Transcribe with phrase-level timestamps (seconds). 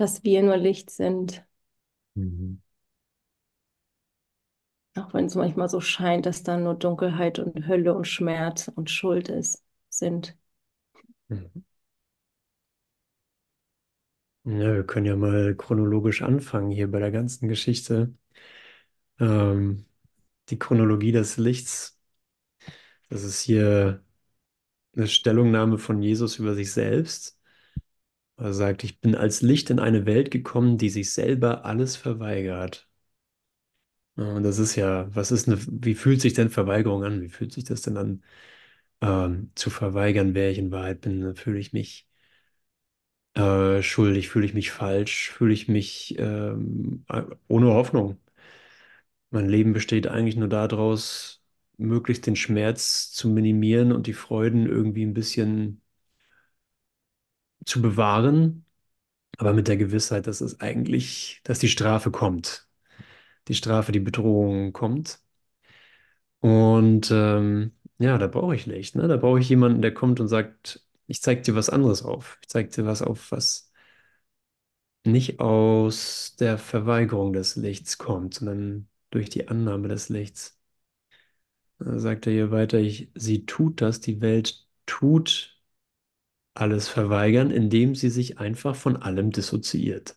[0.00, 1.44] dass wir nur Licht sind.
[2.16, 2.60] Mhm.
[4.94, 8.88] Auch wenn es manchmal so scheint, dass da nur Dunkelheit und Hölle und Schmerz und
[8.90, 10.36] Schuld ist, sind.
[11.28, 11.64] Mhm.
[14.44, 18.14] Ja, wir können ja mal chronologisch anfangen hier bei der ganzen Geschichte.
[19.20, 19.86] Ähm,
[20.50, 21.98] die Chronologie des Lichts,
[23.08, 24.04] das ist hier
[24.96, 27.39] eine Stellungnahme von Jesus über sich selbst.
[28.40, 32.88] Er sagt, ich bin als Licht in eine Welt gekommen, die sich selber alles verweigert.
[34.16, 37.22] Und das ist ja, was ist eine, wie fühlt sich denn Verweigerung an?
[37.22, 38.22] Wie fühlt sich das denn an,
[39.02, 41.34] ähm, zu verweigern, wer ich in Wahrheit bin?
[41.36, 42.08] Fühle ich mich
[43.34, 44.28] äh, schuldig?
[44.28, 45.30] Fühle ich mich falsch?
[45.30, 47.04] Fühle ich mich ähm,
[47.48, 48.18] ohne Hoffnung?
[49.30, 51.42] Mein Leben besteht eigentlich nur daraus,
[51.76, 55.80] möglichst den Schmerz zu minimieren und die Freuden irgendwie ein bisschen
[57.64, 58.64] zu bewahren,
[59.38, 62.68] aber mit der Gewissheit, dass es eigentlich, dass die Strafe kommt.
[63.48, 65.20] Die Strafe, die Bedrohung kommt.
[66.40, 69.08] Und ähm, ja, da brauche ich Licht, ne?
[69.08, 72.38] Da brauche ich jemanden, der kommt und sagt, ich zeige dir was anderes auf.
[72.42, 73.70] Ich zeige dir was auf, was
[75.04, 80.58] nicht aus der Verweigerung des Lichts kommt, sondern durch die Annahme des Lichts.
[81.78, 85.59] Da sagt er hier weiter, ich, sie tut das, die Welt tut
[86.60, 90.16] alles verweigern, indem sie sich einfach von allem dissoziiert.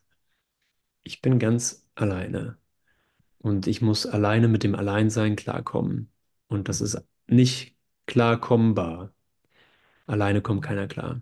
[1.04, 2.58] Ich bin ganz alleine
[3.40, 6.12] und ich muss alleine mit dem Alleinsein klarkommen.
[6.48, 7.78] Und das ist nicht
[8.08, 9.14] klarkommbar.
[10.08, 11.22] Alleine kommt keiner klar.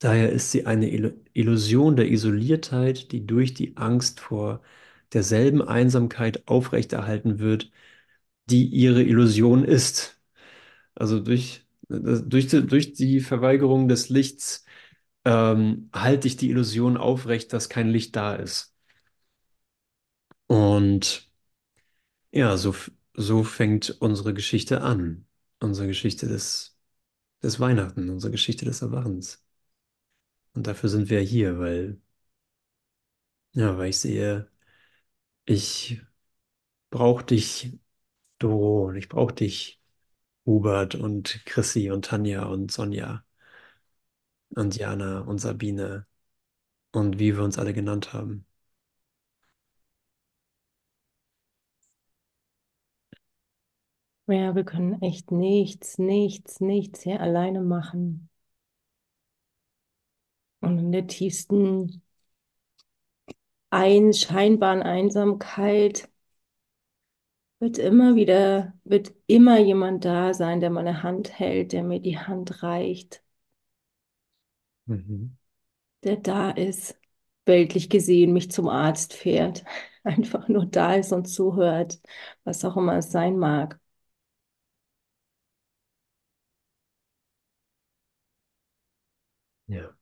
[0.00, 4.62] Daher ist sie eine Illu- Illusion der Isoliertheit, die durch die Angst vor
[5.12, 7.70] derselben Einsamkeit aufrechterhalten wird,
[8.50, 10.20] die ihre Illusion ist.
[10.96, 14.64] Also durch, durch, die- durch die Verweigerung des Lichts
[15.24, 18.74] ähm, halte ich die Illusion aufrecht, dass kein Licht da ist.
[20.48, 21.28] Und
[22.32, 22.74] ja, so,
[23.14, 25.26] so fängt unsere Geschichte an.
[25.60, 26.76] Unsere Geschichte des,
[27.42, 29.44] des Weihnachten, unsere Geschichte des Erwachens.
[30.54, 32.00] Und dafür sind wir hier, weil,
[33.52, 34.50] ja, weil ich sehe,
[35.46, 36.02] ich
[36.90, 37.78] brauche dich,
[38.38, 39.82] Doro, und ich brauche dich,
[40.48, 43.22] Hubert und Chrissy und Tanja und Sonja
[44.50, 46.06] und Jana und Sabine
[46.92, 48.46] und wie wir uns alle genannt haben.
[54.26, 58.28] Ja, wir können echt nichts, nichts, nichts hier alleine machen.
[60.60, 62.02] Und in der tiefsten
[63.70, 66.08] ein, scheinbaren Einsamkeit
[67.60, 72.18] wird immer wieder, wird immer jemand da sein, der meine Hand hält, der mir die
[72.18, 73.22] Hand reicht,
[74.86, 75.36] Mhm.
[76.04, 76.98] der da ist,
[77.46, 79.64] weltlich gesehen, mich zum Arzt fährt,
[80.04, 82.00] einfach nur da ist und zuhört,
[82.44, 83.80] was auch immer es sein mag.
[89.66, 89.96] Ja,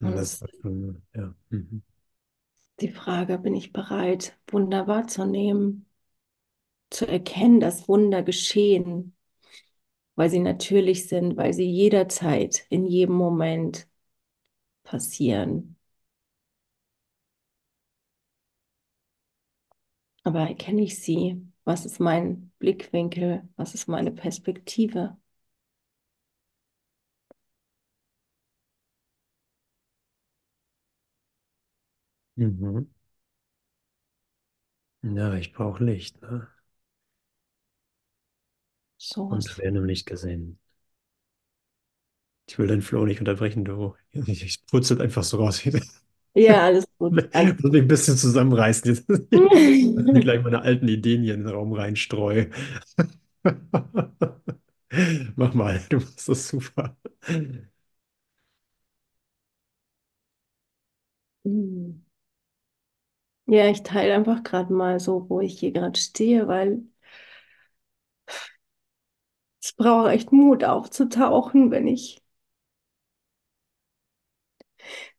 [0.00, 0.44] und das
[1.14, 1.34] ja.
[1.50, 1.82] Mhm.
[2.80, 5.86] Die Frage, bin ich bereit, Wunder wahrzunehmen,
[6.90, 9.14] zu erkennen, dass Wunder geschehen,
[10.16, 13.88] weil sie natürlich sind, weil sie jederzeit, in jedem Moment
[14.84, 15.76] passieren.
[20.22, 21.40] Aber erkenne ich sie?
[21.64, 23.48] Was ist mein Blickwinkel?
[23.56, 25.16] Was ist meine Perspektive?
[32.36, 32.86] Mhm.
[35.02, 36.48] Ja, ich brauche Licht, ne?
[38.98, 39.58] So Und was.
[39.58, 40.58] wir haben im Licht gesehen.
[42.48, 43.94] Ich will deinen Flow nicht unterbrechen, du.
[44.26, 45.62] Ich, putze einfach so raus.
[46.34, 47.14] Ja, alles gut.
[47.34, 49.08] Alles Ich muss mich ein bisschen zusammenreißen, jetzt,
[49.94, 52.50] dass ich gleich meine alten Ideen hier in den Raum reinstreue.
[55.36, 56.96] Mach mal, du machst das super.
[61.44, 62.03] Hm.
[63.46, 66.82] Ja, ich teile einfach gerade mal so, wo ich hier gerade stehe, weil
[69.60, 72.22] es braucht echt Mut aufzutauchen, wenn ich,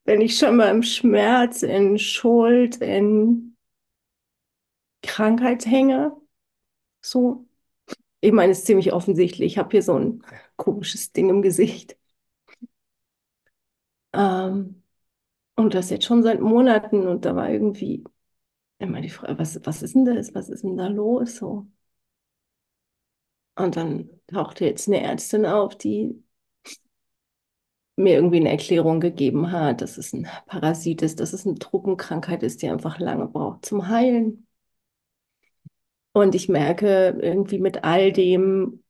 [0.05, 3.55] wenn ich schon mal im Schmerz, in Schuld, in
[5.01, 6.15] Krankheit hänge.
[7.01, 7.47] So.
[8.21, 9.53] Ich meine, es ist ziemlich offensichtlich.
[9.53, 10.23] Ich habe hier so ein
[10.57, 11.97] komisches Ding im Gesicht.
[14.13, 14.83] Ähm,
[15.55, 17.07] und das jetzt schon seit Monaten.
[17.07, 18.03] Und da war irgendwie
[18.79, 20.33] immer die Frage, was, was ist denn das?
[20.35, 21.35] Was ist denn da los?
[21.37, 21.67] So.
[23.55, 26.21] Und dann tauchte jetzt eine Ärztin auf, die
[27.95, 32.43] mir irgendwie eine Erklärung gegeben hat, dass es ein Parasit ist, dass es eine Truppenkrankheit
[32.43, 34.47] ist, die einfach lange braucht zum Heilen.
[36.11, 38.83] Und ich merke irgendwie mit all dem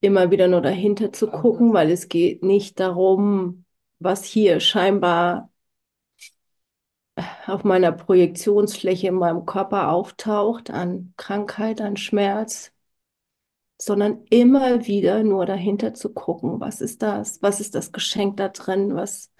[0.00, 3.64] immer wieder nur dahinter zu gucken, weil es geht nicht darum,
[3.98, 5.50] was hier scheinbar
[7.46, 12.72] auf meiner Projektionsfläche in meinem Körper auftaucht an Krankheit, an Schmerz,
[13.80, 18.48] sondern immer wieder nur dahinter zu gucken, was ist das, was ist das Geschenk da
[18.48, 19.32] drin, was,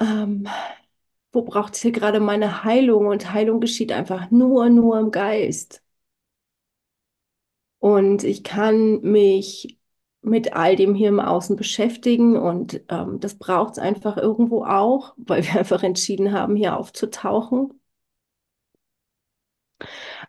[0.00, 0.46] ähm,
[1.32, 3.06] wo braucht es hier gerade meine Heilung?
[3.08, 5.82] Und Heilung geschieht einfach nur, nur im Geist.
[7.78, 9.78] Und ich kann mich
[10.24, 15.14] mit all dem hier im Außen beschäftigen und ähm, das braucht es einfach irgendwo auch,
[15.16, 17.72] weil wir einfach entschieden haben, hier aufzutauchen.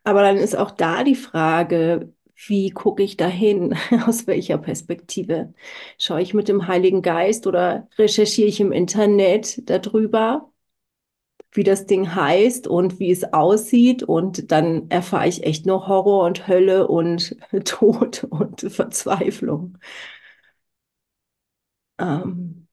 [0.04, 2.14] Aber dann ist auch da die Frage,
[2.48, 3.76] wie gucke ich da hin?
[4.08, 5.54] Aus welcher Perspektive?
[5.98, 10.52] Schaue ich mit dem Heiligen Geist oder recherchiere ich im Internet darüber,
[11.56, 14.04] wie das Ding heißt und wie es aussieht?
[14.04, 17.36] Und dann erfahre ich echt nur Horror und Hölle und
[17.66, 19.78] Tod und Verzweiflung.
[22.00, 22.68] Ähm,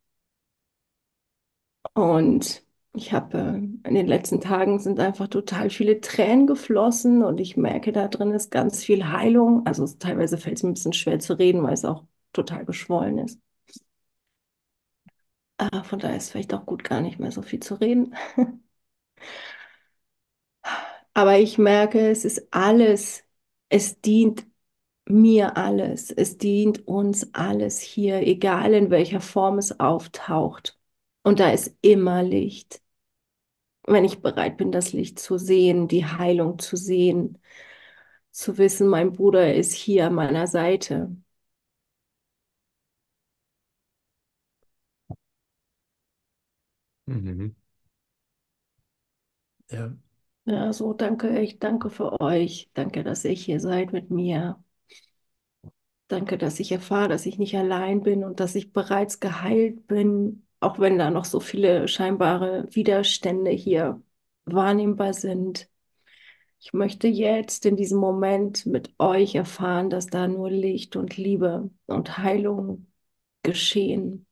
[1.94, 2.62] und
[2.94, 7.56] ich habe äh, in den letzten Tagen sind einfach total viele Tränen geflossen und ich
[7.56, 9.66] merke, da drin ist ganz viel Heilung.
[9.66, 12.64] Also es, teilweise fällt es mir ein bisschen schwer zu reden, weil es auch total
[12.66, 13.40] geschwollen ist.
[15.58, 18.14] Äh, von daher ist vielleicht auch gut, gar nicht mehr so viel zu reden.
[21.14, 23.24] Aber ich merke, es ist alles,
[23.68, 24.46] es dient
[25.06, 30.78] mir alles, es dient uns alles hier, egal in welcher Form es auftaucht.
[31.22, 32.82] Und da ist immer Licht.
[33.86, 37.38] Wenn ich bereit bin, das Licht zu sehen, die Heilung zu sehen,
[38.32, 41.16] zu wissen, mein Bruder ist hier an meiner Seite.
[47.06, 47.54] Mhm.
[49.72, 49.92] Ja,
[50.44, 52.70] Ja, so danke, echt danke für euch.
[52.74, 54.62] Danke, dass ihr hier seid mit mir.
[56.08, 60.46] Danke, dass ich erfahre, dass ich nicht allein bin und dass ich bereits geheilt bin,
[60.60, 64.02] auch wenn da noch so viele scheinbare Widerstände hier
[64.44, 65.70] wahrnehmbar sind.
[66.60, 71.70] Ich möchte jetzt in diesem Moment mit euch erfahren, dass da nur Licht und Liebe
[71.86, 72.88] und Heilung
[73.42, 74.26] geschehen.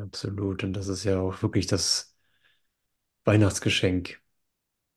[0.00, 0.62] Absolut.
[0.64, 2.14] Und das ist ja auch wirklich das
[3.24, 4.20] Weihnachtsgeschenk,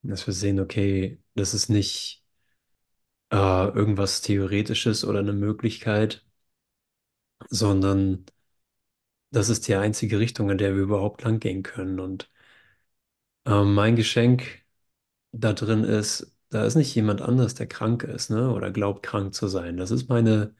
[0.03, 2.25] dass wir sehen, okay, das ist nicht
[3.31, 3.35] äh,
[3.69, 6.25] irgendwas Theoretisches oder eine Möglichkeit,
[7.49, 8.25] sondern
[9.31, 11.99] das ist die einzige Richtung, in der wir überhaupt lang gehen können.
[12.01, 12.29] Und
[13.45, 14.63] äh, mein Geschenk
[15.33, 19.35] da drin ist, da ist nicht jemand anderes, der krank ist, ne, oder glaubt krank
[19.35, 19.77] zu sein.
[19.77, 20.55] Das ist meine,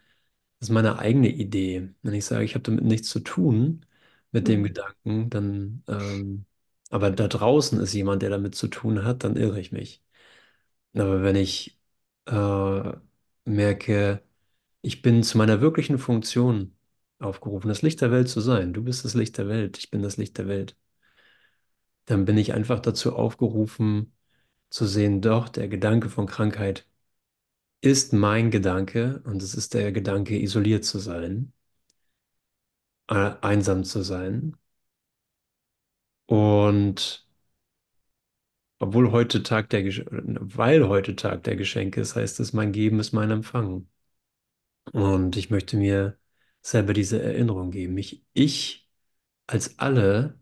[0.60, 1.90] das ist meine eigene Idee.
[2.04, 3.86] Wenn ich sage, ich habe damit nichts zu tun,
[4.32, 4.66] mit dem Mhm.
[4.66, 6.46] Gedanken, dann, ähm,
[6.90, 10.04] aber da draußen ist jemand, der damit zu tun hat, dann irre ich mich.
[10.96, 11.80] Aber wenn ich
[12.28, 12.94] äh,
[13.46, 14.24] merke,
[14.82, 16.78] ich bin zu meiner wirklichen Funktion
[17.20, 20.02] aufgerufen, das Licht der Welt zu sein, du bist das Licht der Welt, ich bin
[20.04, 20.78] das Licht der Welt,
[22.06, 24.14] dann bin ich einfach dazu aufgerufen,
[24.70, 26.88] zu sehen, doch, der Gedanke von Krankheit
[27.82, 31.54] ist mein Gedanke und es ist der Gedanke, isoliert zu sein,
[33.10, 34.56] äh, einsam zu sein.
[36.28, 37.26] Und
[38.80, 43.00] obwohl heute Tag der Gesch weil heute Tag der Geschenke ist, heißt es, mein Geben
[43.00, 43.90] ist mein Empfangen.
[44.92, 46.18] Und ich möchte mir
[46.62, 47.98] selber diese Erinnerung geben.
[47.98, 48.90] Ich, ich
[49.48, 50.40] als alle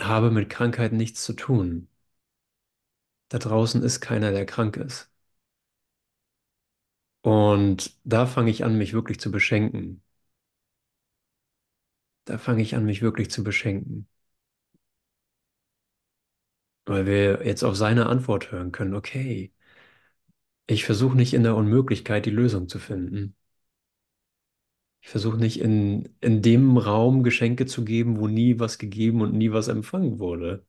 [0.00, 1.88] habe mit Krankheiten nichts zu tun.
[3.28, 5.12] Da draußen ist keiner, der krank ist.
[7.22, 10.02] Und da fange ich an, mich wirklich zu beschenken.
[12.26, 14.06] Da fange ich an, mich wirklich zu beschenken.
[16.84, 18.94] Weil wir jetzt auf seine Antwort hören können.
[18.94, 19.52] Okay,
[20.68, 23.34] ich versuche nicht in der Unmöglichkeit die Lösung zu finden.
[25.00, 29.32] Ich versuche nicht in, in dem Raum Geschenke zu geben, wo nie was gegeben und
[29.34, 30.66] nie was empfangen wurde.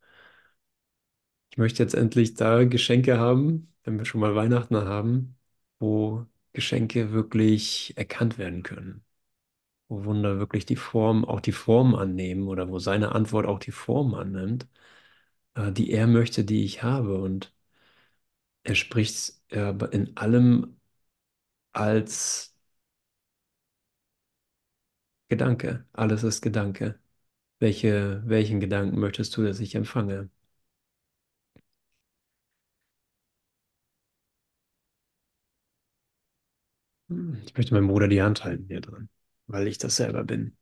[1.51, 5.37] Ich möchte jetzt endlich da Geschenke haben, wenn wir schon mal Weihnachten haben,
[5.79, 9.03] wo Geschenke wirklich erkannt werden können.
[9.89, 13.71] Wo Wunder wirklich die Form, auch die Form annehmen oder wo seine Antwort auch die
[13.71, 14.67] Form annimmt,
[15.55, 17.19] äh, die er möchte, die ich habe.
[17.21, 17.53] Und
[18.63, 20.79] er spricht äh, in allem
[21.73, 22.55] als
[25.29, 25.85] Gedanke.
[25.93, 26.99] Alles ist Gedanke.
[27.59, 30.29] Welche, welchen Gedanken möchtest du, dass ich empfange?
[37.45, 39.09] Ich möchte meinem Bruder die Hand halten hier dran,
[39.47, 40.57] weil ich das selber bin.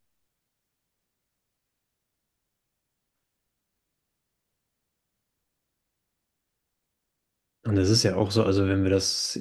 [7.64, 9.40] Und es ist ja auch so, also wenn wir das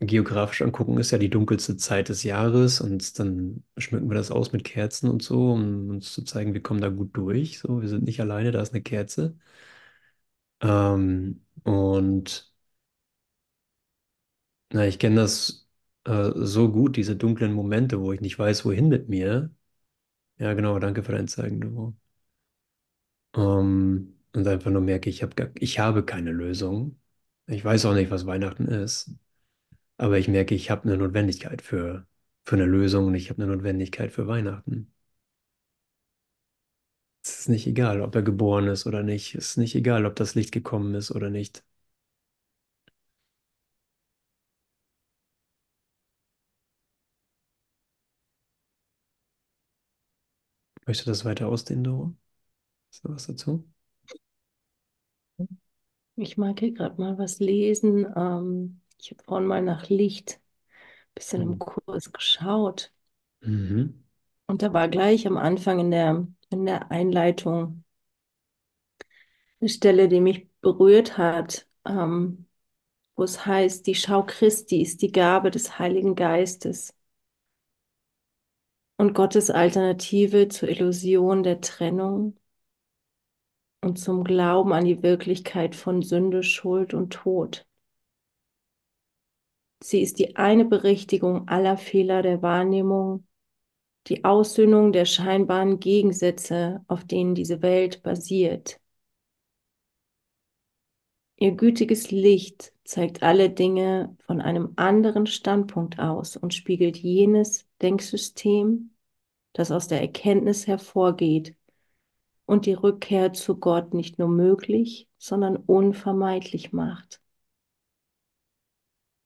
[0.00, 4.52] geografisch angucken, ist ja die dunkelste Zeit des Jahres und dann schmücken wir das aus
[4.52, 7.60] mit Kerzen und so, um uns zu zeigen, wir kommen da gut durch.
[7.60, 9.36] So, wir sind nicht alleine, da ist eine Kerze.
[10.60, 12.52] Ähm, und
[14.72, 15.61] na, ich kenne das
[16.04, 19.50] äh, so gut, diese dunklen Momente, wo ich nicht weiß, wohin mit mir.
[20.38, 21.96] Ja, genau, danke für dein Zeigen, du.
[23.34, 26.98] Ähm, und einfach nur merke, ich habe gar, ich habe keine Lösung.
[27.46, 29.10] Ich weiß auch nicht, was Weihnachten ist.
[29.98, 32.06] Aber ich merke, ich habe eine Notwendigkeit für,
[32.44, 34.92] für eine Lösung und ich habe eine Notwendigkeit für Weihnachten.
[37.24, 39.34] Es ist nicht egal, ob er geboren ist oder nicht.
[39.34, 41.64] Es ist nicht egal, ob das Licht gekommen ist oder nicht.
[50.86, 52.14] Möchtest du das weiter ausdehnen, Doro?
[52.90, 53.64] Ist da was dazu?
[56.16, 58.06] Ich mag hier gerade mal was lesen.
[58.16, 62.92] Ähm, ich habe vorhin mal nach Licht ein bisschen im Kurs geschaut.
[63.40, 64.04] Mhm.
[64.46, 67.84] Und da war gleich am Anfang in der, in der Einleitung
[69.60, 72.46] eine Stelle, die mich berührt hat, ähm,
[73.16, 76.94] wo es heißt, die Schau Christi ist die Gabe des Heiligen Geistes
[78.96, 82.36] und Gottes Alternative zur Illusion der Trennung
[83.82, 87.66] und zum Glauben an die Wirklichkeit von Sünde, Schuld und Tod.
[89.82, 93.26] Sie ist die eine Berichtigung aller Fehler der Wahrnehmung,
[94.06, 98.80] die Aussöhnung der scheinbaren Gegensätze, auf denen diese Welt basiert.
[101.36, 108.94] Ihr gütiges Licht zeigt alle Dinge von einem anderen Standpunkt aus und spiegelt jenes Denksystem,
[109.52, 111.56] das aus der Erkenntnis hervorgeht
[112.46, 117.20] und die Rückkehr zu Gott nicht nur möglich, sondern unvermeidlich macht.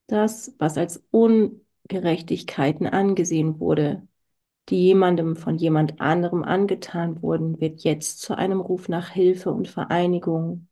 [0.07, 4.07] Das, was als Ungerechtigkeiten angesehen wurde,
[4.69, 9.69] die jemandem von jemand anderem angetan wurden, wird jetzt zu einem Ruf nach Hilfe und
[9.69, 10.69] Vereinigung.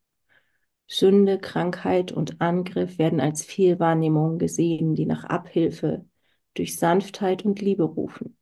[0.87, 6.05] Sünde, Krankheit und Angriff werden als Fehlwahrnehmungen gesehen, die nach Abhilfe
[6.55, 8.37] durch Sanftheit und Liebe rufen.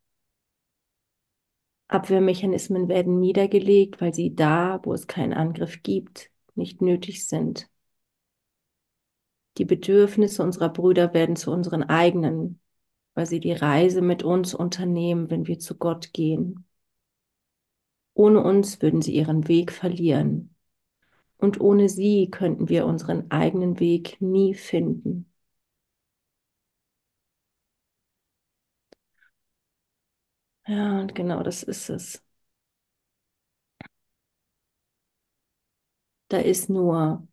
[1.88, 7.69] Abwehrmechanismen werden niedergelegt, weil sie da, wo es keinen Angriff gibt, nicht nötig sind.
[9.59, 12.61] Die Bedürfnisse unserer Brüder werden zu unseren eigenen,
[13.14, 16.64] weil sie die Reise mit uns unternehmen, wenn wir zu Gott gehen.
[18.14, 20.54] Ohne uns würden sie ihren Weg verlieren.
[21.37, 25.32] Und ohne sie könnten wir unseren eigenen Weg nie finden.
[30.66, 32.21] Ja, und genau das ist es.
[36.28, 37.28] Da ist nur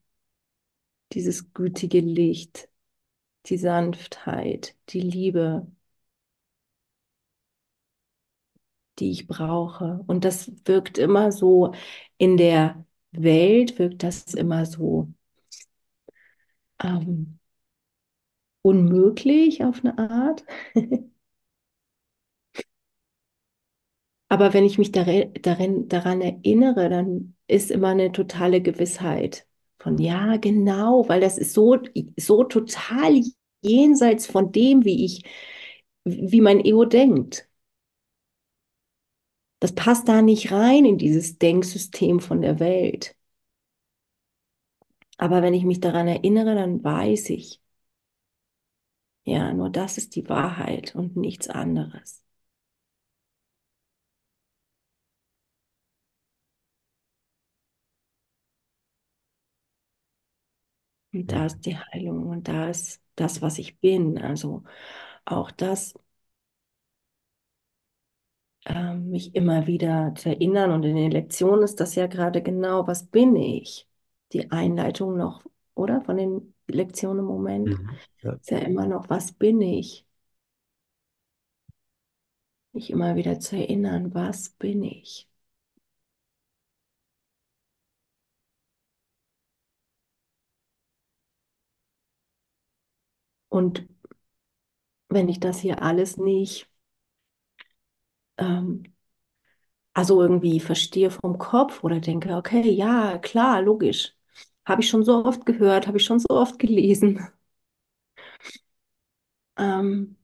[1.13, 2.67] dieses gütige Licht,
[3.48, 5.67] die Sanftheit, die Liebe,
[9.00, 10.03] die ich brauche.
[10.07, 11.74] Und das wirkt immer so,
[12.17, 15.12] in der Welt wirkt das immer so
[16.83, 17.39] ähm,
[18.62, 20.45] unmöglich auf eine Art.
[24.29, 25.33] Aber wenn ich mich darin,
[25.89, 29.48] daran erinnere, dann ist immer eine totale Gewissheit
[29.79, 31.77] von, ja, genau, weil das ist so,
[32.17, 33.21] so total
[33.62, 35.24] jenseits von dem, wie ich,
[36.05, 37.50] wie mein Ego denkt.
[39.62, 43.15] Das passt da nicht rein in dieses Denksystem von der Welt.
[45.17, 47.62] Aber wenn ich mich daran erinnere, dann weiß ich,
[49.24, 52.21] ja, nur das ist die Wahrheit und nichts anderes.
[61.13, 64.18] Und da ist die Heilung und da ist das, was ich bin.
[64.20, 64.63] Also
[65.25, 65.94] auch das,
[68.66, 70.72] äh, mich immer wieder zu erinnern.
[70.72, 73.88] Und in den Lektionen ist das ja gerade genau, was bin ich?
[74.34, 75.44] Die Einleitung noch,
[75.75, 76.01] oder?
[76.01, 77.70] Von den Lektionen im Moment.
[77.70, 77.89] Mhm.
[78.22, 78.34] Ja.
[78.34, 80.06] Ist ja immer noch, was bin ich?
[82.74, 85.30] Mich immer wieder zu erinnern, was bin ich?
[93.50, 93.88] Und
[95.10, 96.68] wenn ich das hier alles nicht,
[98.38, 98.84] ähm,
[99.94, 104.15] also irgendwie verstehe vom Kopf oder denke, okay, ja, klar, logisch,
[104.65, 107.27] habe ich schon so oft gehört, habe ich schon so oft gelesen,
[109.58, 110.15] ähm,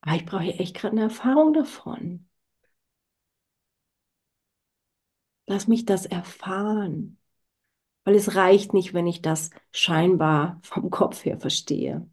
[0.00, 2.28] Aber ich brauche echt gerade eine Erfahrung davon.
[5.46, 7.18] Lass mich das erfahren.
[8.04, 12.08] Weil es reicht nicht, wenn ich das scheinbar vom Kopf her verstehe.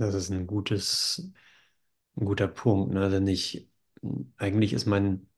[0.00, 1.30] Das ist ein gutes,
[2.16, 3.10] ein guter Punkt, ne?
[3.10, 3.68] Denn ich,
[4.38, 5.28] eigentlich ist mein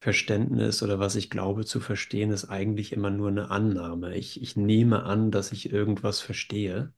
[0.00, 4.16] Verständnis oder was ich glaube zu verstehen, ist eigentlich immer nur eine Annahme.
[4.16, 6.94] Ich, ich nehme an, dass ich irgendwas verstehe.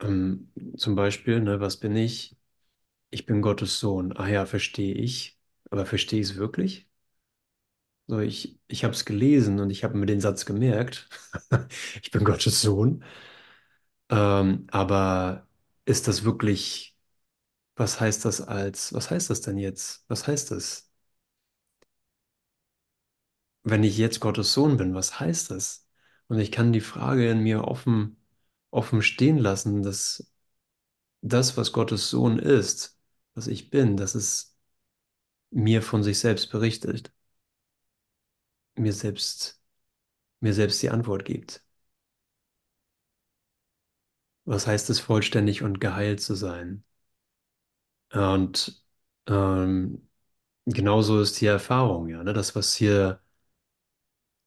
[0.00, 2.36] Ähm, zum Beispiel, ne, was bin ich?
[3.10, 4.12] Ich bin Gottes Sohn.
[4.16, 5.38] Ah ja, verstehe ich.
[5.70, 6.88] Aber verstehe ich es wirklich?
[8.08, 11.08] So, ich, ich habe es gelesen und ich habe mir den Satz gemerkt.
[12.02, 13.04] Ich bin Gottes Sohn.
[14.10, 15.48] Ähm, aber
[15.84, 16.96] ist das wirklich,
[17.76, 20.04] was heißt das als, was heißt das denn jetzt?
[20.08, 20.90] Was heißt das?
[23.64, 25.86] Wenn ich jetzt Gottes Sohn bin, was heißt das?
[26.28, 28.16] Und ich kann die Frage in mir offen,
[28.70, 30.30] offen stehen lassen, dass
[31.22, 32.98] das, was Gottes Sohn ist,
[33.34, 34.56] was ich bin, dass es
[35.50, 37.12] mir von sich selbst berichtet,
[38.76, 39.60] mir selbst,
[40.40, 41.65] mir selbst die Antwort gibt.
[44.46, 46.84] Was heißt es, vollständig und geheilt zu sein?
[48.12, 48.82] Und
[49.28, 50.08] ähm,
[50.66, 52.32] genauso ist die Erfahrung, ja, ne?
[52.32, 53.20] Das, was hier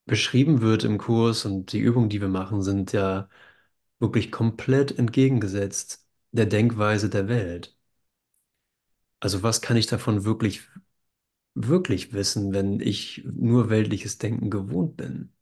[0.06, 3.29] beschrieben wird im Kurs und die Übungen, die wir machen, sind ja
[4.00, 7.77] wirklich komplett entgegengesetzt der Denkweise der Welt.
[9.22, 10.68] Also was kann ich davon wirklich,
[11.56, 15.34] wirklich wissen, wenn ich nur weltliches Denken gewohnt bin?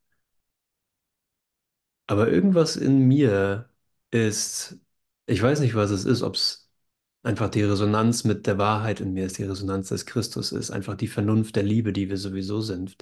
[2.08, 3.70] Aber irgendwas in mir
[4.12, 4.78] ist,
[5.26, 6.70] ich weiß nicht, was es ist, ob es
[7.24, 10.96] einfach die Resonanz mit der Wahrheit in mir ist, die Resonanz des Christus ist, einfach
[10.96, 12.98] die Vernunft der Liebe, die wir sowieso sind,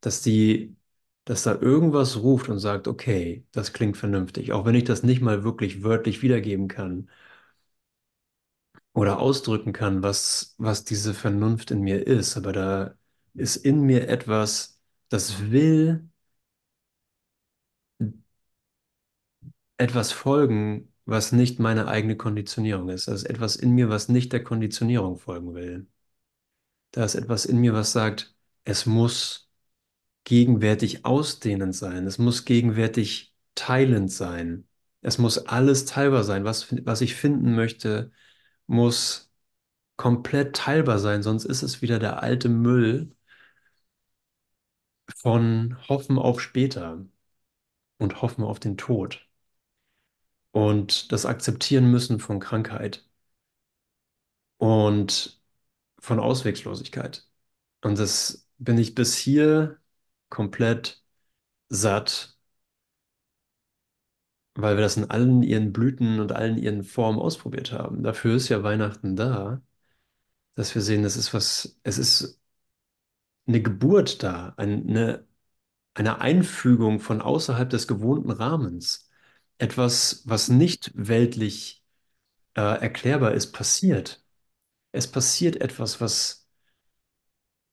[0.00, 0.76] dass die,
[1.24, 5.22] dass da irgendwas ruft und sagt, okay, das klingt vernünftig, auch wenn ich das nicht
[5.22, 7.08] mal wirklich wörtlich wiedergeben kann
[8.94, 12.94] oder ausdrücken kann, was, was diese Vernunft in mir ist, aber da
[13.34, 16.08] ist in mir etwas, das will
[19.78, 23.08] etwas folgen, was nicht meine eigene Konditionierung ist.
[23.08, 25.86] Da ist etwas in mir, was nicht der Konditionierung folgen will.
[26.92, 28.34] Da ist etwas in mir, was sagt,
[28.64, 29.50] es muss
[30.24, 32.06] gegenwärtig ausdehnend sein.
[32.06, 34.68] Es muss gegenwärtig teilend sein.
[35.02, 36.44] Es muss alles teilbar sein.
[36.44, 38.12] Was, was ich finden möchte,
[38.66, 39.30] muss
[39.96, 41.22] komplett teilbar sein.
[41.22, 43.12] Sonst ist es wieder der alte Müll
[45.16, 47.04] von Hoffen auf später
[47.98, 49.25] und Hoffen auf den Tod
[50.56, 53.04] und das Akzeptieren müssen von Krankheit
[54.58, 55.40] und
[55.98, 57.28] von Ausweglosigkeit.
[57.82, 59.78] Und das bin ich bis hier
[60.30, 61.02] komplett
[61.70, 62.38] satt,
[64.54, 68.02] weil wir das in allen ihren Blüten und allen ihren Formen ausprobiert haben.
[68.02, 69.62] Dafür ist ja Weihnachten da,
[70.56, 72.40] dass wir sehen, es ist was, es ist
[73.46, 75.26] eine Geburt da, eine,
[75.94, 79.05] eine Einfügung von außerhalb des gewohnten Rahmens.
[79.58, 81.84] Etwas, was nicht weltlich
[82.56, 84.24] äh, erklärbar ist, passiert.
[84.92, 86.48] Es passiert etwas, was,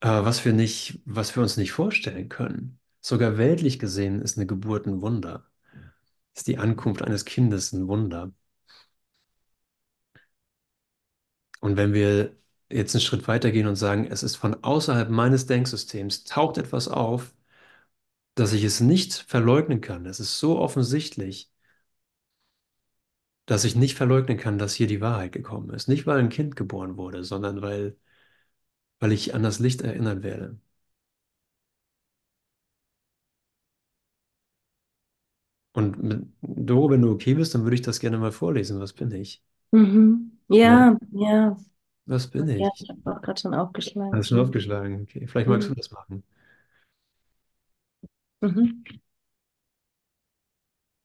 [0.02, 2.80] äh, was wir nicht, was wir uns nicht vorstellen können.
[3.02, 5.50] Sogar weltlich gesehen ist eine Geburt ein Wunder.
[6.36, 8.34] Ist die Ankunft eines Kindes ein Wunder.
[11.62, 12.36] Und wenn wir
[12.70, 17.34] jetzt einen Schritt weitergehen und sagen, es ist von außerhalb meines Denksystems, taucht etwas auf,
[18.36, 20.06] dass ich es nicht verleugnen kann.
[20.06, 21.52] Es ist so offensichtlich,
[23.46, 25.88] dass ich nicht verleugnen kann, dass hier die Wahrheit gekommen ist.
[25.90, 27.98] Nicht, weil ein Kind geboren wurde, sondern weil,
[29.00, 30.60] weil ich an das Licht erinnert werde.
[35.74, 38.80] Und mit, Doro, wenn du okay bist, dann würde ich das gerne mal vorlesen.
[38.80, 39.44] Was bin ich?
[39.72, 40.40] Mhm.
[40.48, 41.58] Ja, Ja, ja,
[42.06, 42.74] was bin ja, ich?
[42.80, 44.24] ich habe auch gerade schon aufgeschlagen.
[44.24, 45.02] Hast du schon aufgeschlagen?
[45.02, 45.76] Okay, vielleicht magst du Mhm.
[45.76, 46.24] das machen.
[48.42, 48.84] Mhm.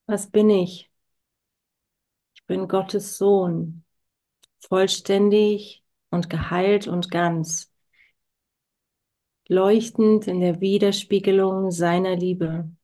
[0.07, 0.88] Was bin ich?
[2.49, 3.85] Bin Gottes Sohn,
[4.59, 7.71] vollständig und geheilt und ganz,
[9.47, 12.75] leuchtend in der Widerspiegelung seiner Liebe.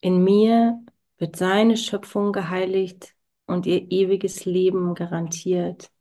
[0.00, 0.84] In mir
[1.18, 3.14] wird seine Schöpfung geheiligt
[3.46, 5.92] und ihr ewiges Leben garantiert.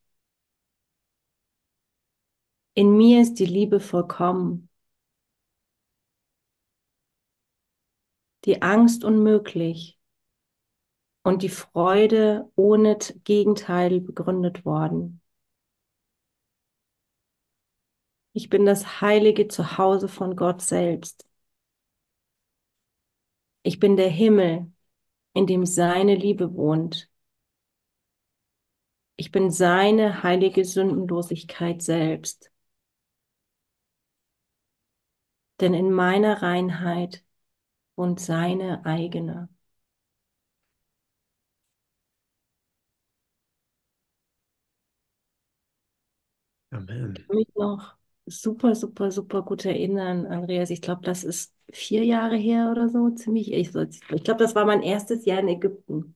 [2.73, 4.69] In mir ist die Liebe vollkommen,
[8.45, 9.97] die Angst unmöglich
[11.28, 15.22] und die Freude ohne Gegenteil begründet worden.
[18.32, 21.28] Ich bin das heilige Zuhause von Gott selbst,
[23.63, 24.72] Ich bin der Himmel,
[25.34, 27.10] in dem seine Liebe wohnt.
[29.18, 32.50] Ich bin seine heilige Sündenlosigkeit selbst.
[35.60, 37.26] Denn in meiner Reinheit
[37.98, 39.50] wohnt seine eigene.
[46.78, 47.16] Amen.
[47.18, 50.70] Ich kann mich noch super, super, super gut erinnern, Andreas.
[50.70, 53.52] Ich glaube, das ist vier Jahre her oder so, ziemlich.
[53.52, 56.16] Ich, ich glaube, das war mein erstes Jahr in Ägypten,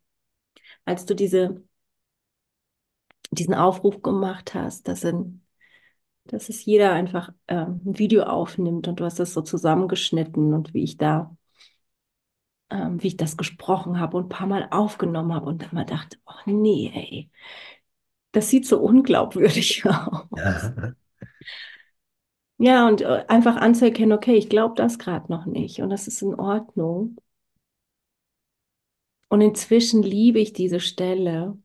[0.85, 1.63] als du diese,
[3.31, 5.41] diesen Aufruf gemacht hast, dass, in,
[6.25, 10.73] dass es jeder einfach ähm, ein Video aufnimmt und du hast das so zusammengeschnitten und
[10.73, 11.35] wie ich da,
[12.69, 15.85] ähm, wie ich das gesprochen habe und ein paar Mal aufgenommen habe und dann mal
[15.85, 17.29] dachte, oh nee, ey,
[18.31, 20.27] das sieht so unglaubwürdig aus.
[22.57, 26.21] Ja, und äh, einfach anzuerkennen, okay, ich glaube das gerade noch nicht und das ist
[26.21, 27.17] in Ordnung.
[29.29, 31.57] Und inzwischen liebe ich diese Stelle.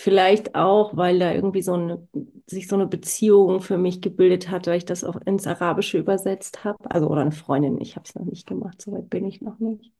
[0.00, 2.06] Vielleicht auch, weil da irgendwie so eine,
[2.46, 6.62] sich so eine Beziehung für mich gebildet hat, weil ich das auch ins Arabische übersetzt
[6.64, 6.88] habe.
[6.90, 9.92] Also, oder eine Freundin, ich habe es noch nicht gemacht, soweit bin ich noch nicht.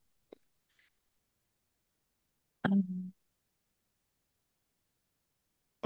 [2.65, 3.13] Ähm.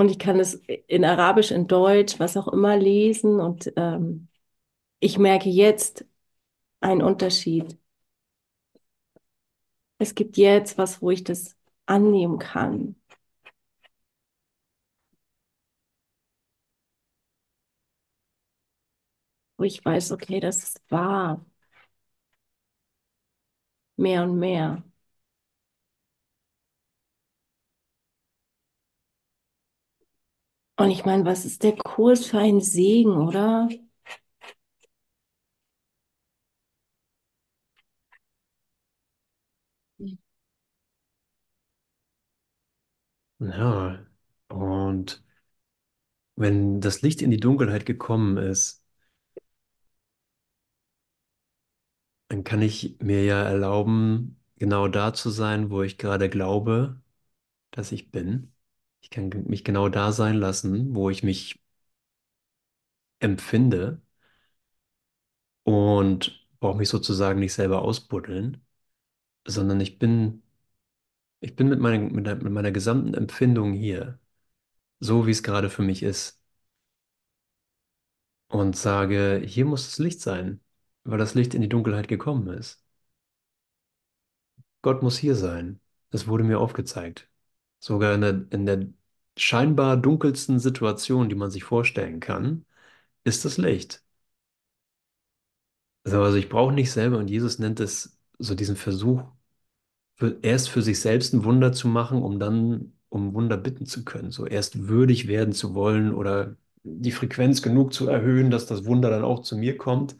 [0.02, 0.54] Und ich kann es
[0.88, 3.38] in Arabisch, in Deutsch, was auch immer lesen.
[3.38, 4.26] Und ähm,
[5.00, 6.04] ich merke jetzt
[6.80, 7.78] einen Unterschied.
[9.98, 12.96] Es gibt jetzt was, wo ich das annehmen kann.
[19.56, 21.44] Wo ich weiß, okay, das ist wahr.
[23.96, 24.82] Mehr und mehr.
[30.82, 33.68] Und ich meine, was ist der Kurs für ein Segen, oder?
[43.40, 44.06] Ja,
[44.48, 45.22] und
[46.36, 48.82] wenn das Licht in die Dunkelheit gekommen ist,
[52.28, 57.00] dann kann ich mir ja erlauben, genau da zu sein, wo ich gerade glaube,
[57.72, 58.51] dass ich bin.
[59.02, 61.60] Ich kann mich genau da sein lassen, wo ich mich
[63.20, 63.98] empfinde
[65.64, 68.64] und brauche mich sozusagen nicht selber ausbuddeln,
[69.46, 70.42] sondern ich bin,
[71.40, 74.20] ich bin mit meiner, mit der- mit meiner gesamten Empfindung hier,
[75.00, 76.40] so wie es gerade für mich ist.
[78.48, 80.60] Und sage, hier muss das Licht sein,
[81.04, 82.84] weil das Licht in die Dunkelheit gekommen ist.
[84.82, 85.80] Gott muss hier sein.
[86.10, 87.28] Es wurde mir aufgezeigt.
[87.82, 88.88] Sogar in der, in der
[89.38, 92.66] scheinbar dunkelsten Situation, die man sich vorstellen kann,
[93.24, 94.04] ist das Licht.
[96.04, 99.22] So, also ich brauche nicht selber, und Jesus nennt es so diesen Versuch,
[100.16, 104.04] für, erst für sich selbst ein Wunder zu machen, um dann um Wunder bitten zu
[104.04, 104.30] können.
[104.32, 109.10] So erst würdig werden zu wollen oder die Frequenz genug zu erhöhen, dass das Wunder
[109.10, 110.16] dann auch zu mir kommt.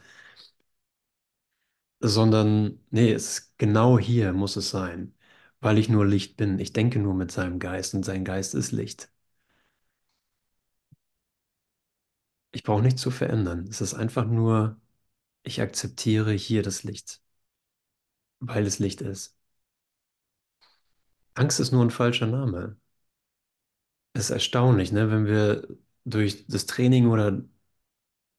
[2.01, 5.15] Sondern, nee, es ist genau hier muss es sein,
[5.63, 6.59] weil ich nur Licht bin.
[6.59, 9.11] Ich denke nur mit seinem Geist und sein Geist ist Licht.
[12.51, 13.67] Ich brauche nichts zu verändern.
[13.69, 14.81] Es ist einfach nur,
[15.45, 17.23] ich akzeptiere hier das Licht,
[18.41, 19.37] weil es Licht ist.
[21.35, 22.77] Angst ist nur ein falscher Name.
[24.15, 25.67] Es ist erstaunlich, ne, wenn wir
[26.05, 27.43] durch das Training oder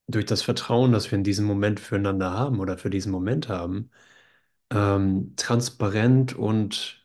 [0.08, 3.90] durch das Vertrauen, das wir in diesem Moment füreinander haben oder für diesen Moment haben,
[4.72, 7.03] ähm, transparent und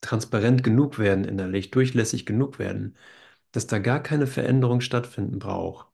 [0.00, 2.96] transparent genug werden innerlich, durchlässig genug werden,
[3.52, 5.88] dass da gar keine Veränderung stattfinden braucht,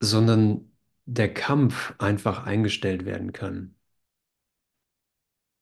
[0.00, 0.72] sondern
[1.06, 3.76] der Kampf einfach eingestellt werden kann,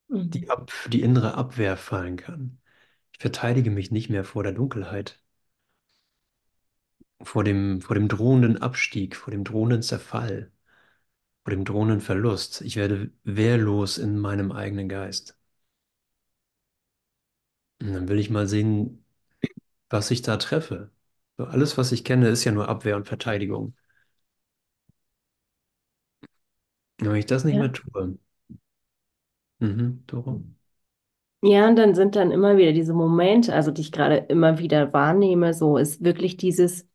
[0.09, 0.31] Mhm.
[0.31, 2.61] die, Ab die innere Abwehr fallen kann.
[3.13, 5.23] Ich verteidige mich nicht mehr vor der Dunkelheit,
[7.23, 10.51] vor dem, vor dem drohenden Abstieg, vor dem drohenden Zerfall,
[11.45, 12.63] vor dem drohenden Verlust.
[12.63, 15.38] Ich werde wehrlos in meinem eigenen Geist.
[17.81, 19.05] Und dann will ich mal sehen,
[19.91, 20.93] was ich da treffe.
[21.39, 23.77] So, alles, was ich kenne, ist ja nur Abwehr und Verteidigung.
[27.01, 27.59] Wenn ich das nicht Ja.
[27.59, 28.19] mehr tue,
[29.61, 30.43] mhm, Doro.
[31.43, 34.93] Ja, und dann sind dann immer wieder diese Momente, also die ich gerade immer wieder
[34.93, 36.87] wahrnehme, so ist wirklich dieses,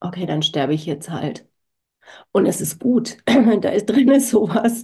[0.00, 1.48] okay, dann sterbe ich jetzt halt.
[2.32, 3.18] Und es ist gut.
[3.62, 4.82] Da ist drin sowas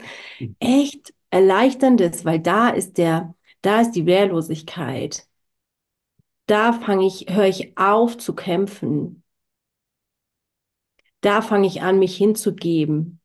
[0.60, 5.26] echt Erleichterndes, weil da ist der, da ist die Wehrlosigkeit.
[6.46, 9.24] Da fange ich, höre ich auf zu kämpfen.
[11.22, 13.20] da fange ich an, mich hinzugeben.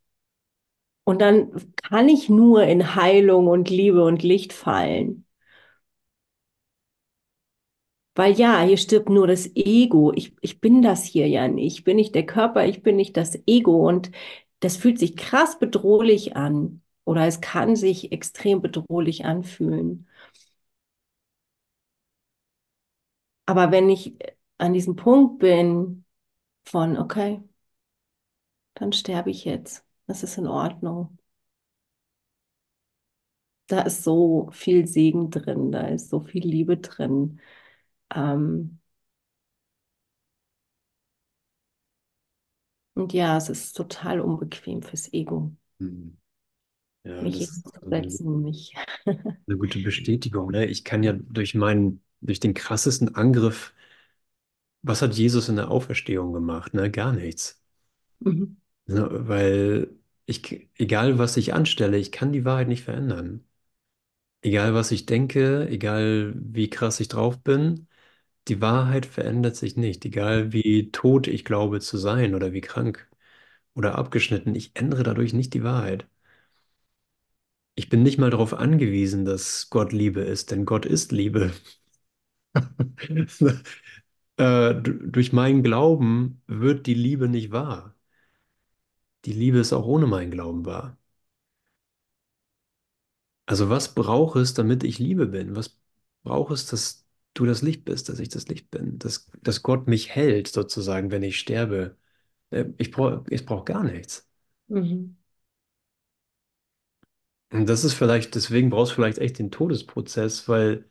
[1.06, 5.26] Und dann kann ich nur in Heilung und Liebe und Licht fallen.
[8.16, 10.12] Weil ja, hier stirbt nur das Ego.
[10.16, 11.78] Ich, ich bin das hier ja nicht.
[11.80, 13.88] Ich bin nicht der Körper, ich bin nicht das Ego.
[13.88, 14.12] Und
[14.60, 16.82] das fühlt sich krass bedrohlich an.
[17.06, 20.08] Oder es kann sich extrem bedrohlich anfühlen.
[23.48, 24.16] Aber wenn ich
[24.60, 26.06] an diesem Punkt bin
[26.66, 27.42] von, okay,
[28.76, 29.86] dann sterbe ich jetzt.
[30.08, 31.18] Das ist in Ordnung.
[33.68, 37.40] Da ist so viel Segen drin, da ist so viel Liebe drin.
[38.16, 38.80] Ähm,
[42.96, 46.18] und ja, es ist total unbequem fürs Ego, Mhm.
[47.06, 48.74] Ja, mich ist eine hinzusetzen, mich.
[49.48, 50.52] eine gute Bestätigung.
[50.52, 50.66] Ne?
[50.68, 53.74] Ich kann ja durch meinen, durch den krassesten Angriff,
[54.82, 56.74] was hat Jesus in der Auferstehung gemacht?
[56.74, 56.90] Ne?
[56.92, 57.62] Gar nichts.
[58.20, 58.58] Mhm.
[58.86, 59.08] Ne?
[59.28, 59.90] Weil
[60.26, 63.44] ich, egal was ich anstelle, ich kann die Wahrheit nicht verändern.
[64.42, 67.88] Egal was ich denke, egal wie krass ich drauf bin,
[68.50, 70.06] die Wahrheit verändert sich nicht.
[70.06, 73.10] Egal wie tot ich glaube zu sein oder wie krank
[73.76, 76.08] oder abgeschnitten, ich ändere dadurch nicht die Wahrheit.
[77.76, 81.54] Ich bin nicht mal darauf angewiesen, dass Gott Liebe ist, denn Gott ist Liebe.
[84.40, 87.96] Äh, durch meinen Glauben wird die Liebe nicht wahr.
[89.26, 90.98] Die Liebe ist auch ohne meinen Glauben wahr.
[93.46, 95.56] Also was braucht es, damit ich Liebe bin?
[95.56, 95.78] Was
[96.24, 99.00] braucht es, dass du das Licht bist, dass ich das Licht bin?
[99.00, 101.98] Dass, dass Gott mich hält, sozusagen, wenn ich sterbe.
[102.52, 104.28] Äh, Ich brauche ich brauch gar nichts.
[104.68, 105.18] Mhm.
[107.52, 110.86] Und das ist vielleicht, deswegen brauchst du vielleicht echt den Todesprozess, weil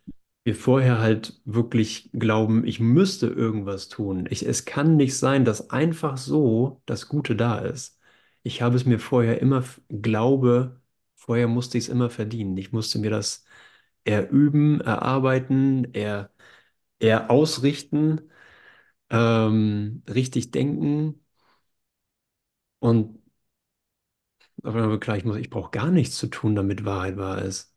[0.46, 4.26] wir vorher halt wirklich glauben, ich müsste irgendwas tun.
[4.30, 8.00] Ich, es kann nicht sein, dass einfach so das Gute da ist.
[8.44, 10.80] Ich habe es mir vorher immer, glaube,
[11.16, 12.56] vorher musste ich es immer verdienen.
[12.58, 13.44] Ich musste mir das
[14.04, 16.32] erüben, erarbeiten, er,
[17.00, 18.30] er ausrichten,
[19.10, 21.20] ähm, richtig denken
[22.80, 23.18] und
[24.62, 27.74] aber klar, ich muss, ich brauche gar nichts zu tun, damit Wahrheit wahr ist.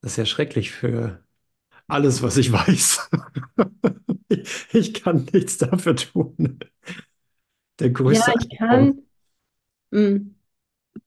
[0.00, 1.24] Das ist ja schrecklich für
[1.88, 3.10] alles, was ich weiß.
[4.28, 6.58] Ich, ich kann nichts dafür tun.
[7.80, 8.58] Der Ja, größte ich Albtraum.
[8.58, 9.02] kann,
[9.92, 10.36] mm,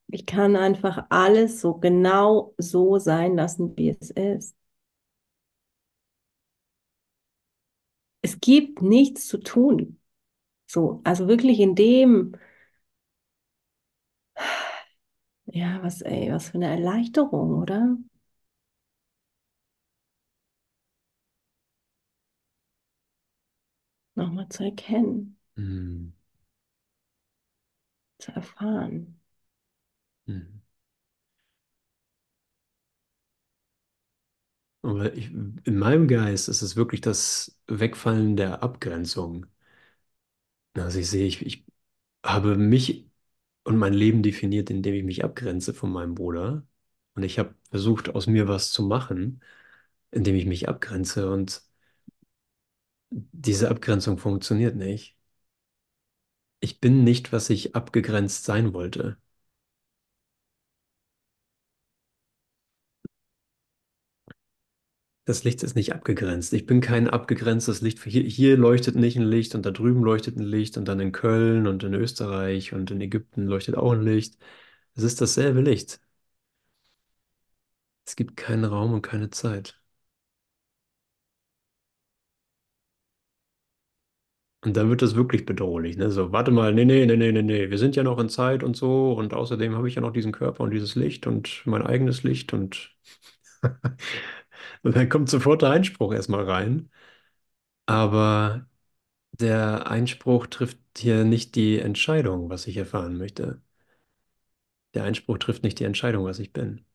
[0.09, 4.55] ich kann einfach alles so genau so sein lassen, wie es ist.
[8.21, 9.99] Es gibt nichts zu tun.
[10.67, 12.35] So, also wirklich in dem,
[15.45, 17.97] ja, was, ey, was für eine Erleichterung, oder?
[24.21, 26.11] Nochmal zu erkennen, Hm,
[28.19, 29.19] zu erfahren.
[30.27, 30.61] hm.
[34.83, 39.45] Aber ich, in meinem Geist ist es wirklich das Wegfallen der Abgrenzung.
[40.73, 41.65] Also ich sehe, ich, ich
[42.25, 43.09] habe mich
[43.65, 46.67] und mein Leben definiert, indem ich mich abgrenze von meinem Bruder.
[47.15, 49.41] Und ich habe versucht, aus mir was zu machen,
[50.11, 51.31] indem ich mich abgrenze.
[51.31, 51.63] Und
[53.11, 55.15] diese Abgrenzung funktioniert nicht.
[56.59, 59.17] Ich bin nicht, was ich abgegrenzt sein wollte.
[65.25, 66.51] Das Licht ist nicht abgegrenzt.
[66.53, 68.03] Ich bin kein abgegrenztes Licht.
[68.03, 71.11] Hier, hier leuchtet nicht ein Licht und da drüben leuchtet ein Licht und dann in
[71.11, 74.37] Köln und in Österreich und in Ägypten leuchtet auch ein Licht.
[74.95, 76.01] Es ist dasselbe Licht.
[78.05, 79.80] Es gibt keinen Raum und keine Zeit.
[84.63, 86.11] Und dann wird es wirklich bedrohlich, ne?
[86.11, 87.69] So, warte mal, nee, nee, nee, nee, nee, nee.
[87.71, 90.31] Wir sind ja noch in Zeit und so und außerdem habe ich ja noch diesen
[90.31, 92.95] Körper und dieses Licht und mein eigenes Licht und,
[94.83, 96.89] und dann kommt sofort der Einspruch erstmal rein.
[97.85, 98.67] Aber
[99.33, 103.61] der Einspruch trifft hier nicht die Entscheidung, was ich erfahren möchte.
[104.93, 106.85] Der Einspruch trifft nicht die Entscheidung, was ich bin.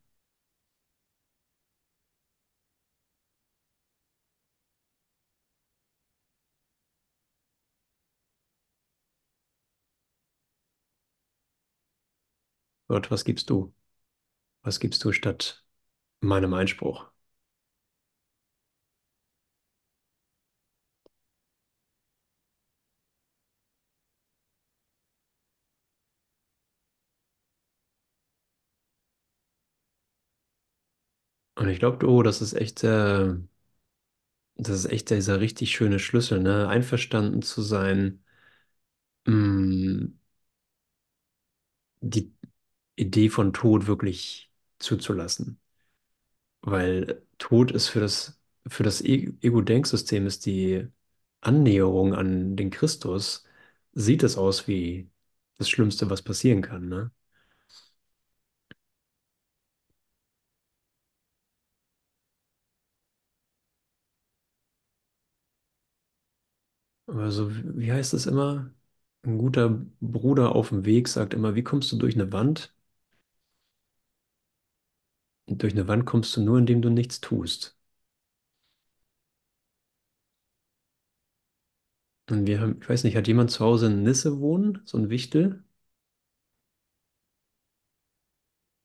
[12.88, 13.72] Gott, was gibst du?
[14.62, 15.64] Was gibst du statt
[16.20, 17.10] meinem Einspruch?
[31.54, 33.34] Und ich glaube, oh, das ist echt, äh,
[34.56, 36.68] das ist echt dieser richtig schöne Schlüssel, ne?
[36.68, 38.22] Einverstanden zu sein,
[39.26, 40.06] mh,
[42.00, 42.32] die
[42.96, 45.60] Idee von Tod wirklich zuzulassen.
[46.62, 50.86] Weil Tod ist für das, für das E- Ego-Denksystem ist die
[51.40, 53.44] Annäherung an den Christus,
[53.92, 55.10] sieht es aus wie
[55.58, 57.10] das Schlimmste, was passieren kann, ne?
[67.08, 68.70] Also, wie heißt es immer?
[69.22, 72.75] Ein guter Bruder auf dem Weg sagt immer, wie kommst du durch eine Wand?
[75.48, 77.76] Durch eine Wand kommst du nur, indem du nichts tust.
[82.30, 84.80] Und wir haben, ich weiß nicht, hat jemand zu Hause eine Nisse wohnen?
[84.84, 85.64] So ein Wichtel?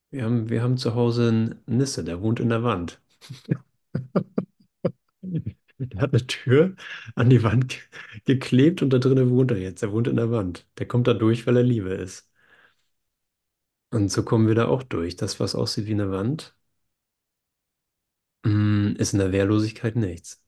[0.09, 3.01] Wir haben, wir haben zu Hause einen Nisse, der wohnt in der Wand.
[5.79, 6.75] Der hat eine Tür
[7.15, 7.79] an die Wand ge-
[8.25, 9.81] geklebt und da drinnen wohnt er jetzt.
[9.83, 10.67] Er wohnt in der Wand.
[10.77, 12.30] Der kommt da durch, weil er Liebe ist.
[13.91, 15.15] Und so kommen wir da auch durch.
[15.17, 16.55] Das, was aussieht wie eine Wand,
[18.43, 20.39] mm, ist in der Wehrlosigkeit nichts.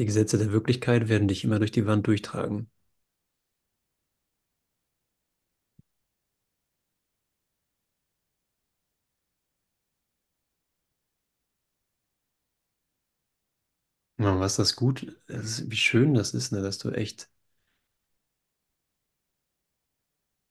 [0.00, 2.68] Die Gesetze der Wirklichkeit werden dich immer durch die Wand durchtragen.
[14.40, 17.28] Was das gut, ist, wie schön das ist, ne, dass du echt,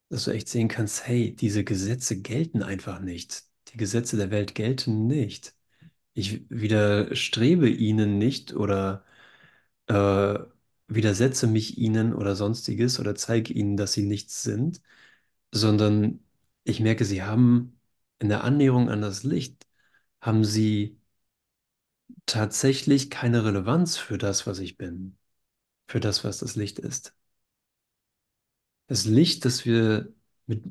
[0.09, 3.43] dass du echt sehen kannst, hey, diese Gesetze gelten einfach nicht.
[3.69, 5.53] Die Gesetze der Welt gelten nicht.
[6.13, 9.05] Ich widerstrebe ihnen nicht oder
[9.87, 10.39] äh,
[10.87, 14.81] widersetze mich ihnen oder sonstiges oder zeige ihnen, dass sie nichts sind,
[15.53, 16.21] sondern
[16.65, 17.79] ich merke, sie haben
[18.19, 19.67] in der Annäherung an das Licht,
[20.21, 20.98] haben sie
[22.31, 25.17] tatsächlich keine Relevanz für das, was ich bin,
[25.87, 27.15] für das, was das Licht ist.
[28.87, 30.13] Das Licht, das wir
[30.47, 30.63] mit,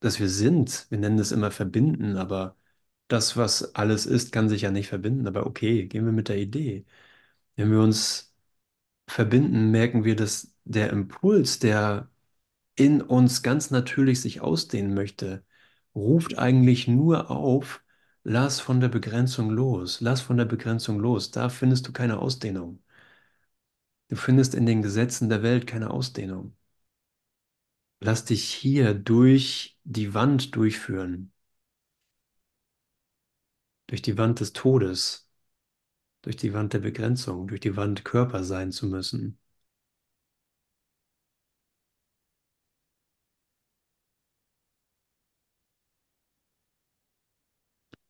[0.00, 2.56] das wir sind, wir nennen es immer verbinden, aber
[3.08, 5.26] das, was alles ist, kann sich ja nicht verbinden.
[5.26, 6.84] Aber okay, gehen wir mit der Idee.
[7.56, 8.34] Wenn wir uns
[9.08, 12.10] verbinden, merken wir, dass der Impuls, der
[12.76, 15.44] in uns ganz natürlich sich ausdehnen möchte,
[15.94, 17.81] ruft eigentlich nur auf,
[18.24, 21.30] lass von der Begrenzung los, lass von der Begrenzung los.
[21.30, 22.82] Da findest du keine Ausdehnung.
[24.10, 26.56] Du findest in den Gesetzen der Welt keine Ausdehnung.
[28.00, 31.32] Lass dich hier durch die Wand durchführen,
[33.86, 35.28] durch die Wand des Todes,
[36.22, 39.38] durch die Wand der Begrenzung, durch die Wand Körper sein zu müssen,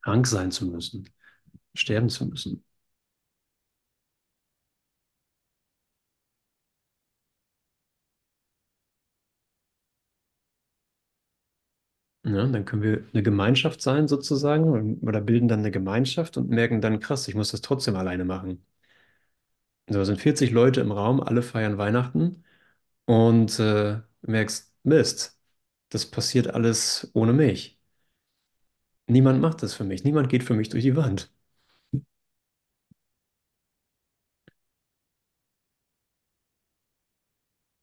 [0.02, 1.08] krank sein zu müssen,
[1.74, 2.64] sterben zu müssen.
[12.24, 16.80] Ja, dann können wir eine Gemeinschaft sein sozusagen oder bilden dann eine Gemeinschaft und merken
[16.80, 18.64] dann, krass, ich muss das trotzdem alleine machen.
[19.88, 22.44] So es sind 40 Leute im Raum, alle feiern Weihnachten
[23.06, 25.40] und äh, merkst, Mist,
[25.90, 27.80] das passiert alles ohne mich.
[29.06, 31.30] Niemand macht das für mich, niemand geht für mich durch die Wand.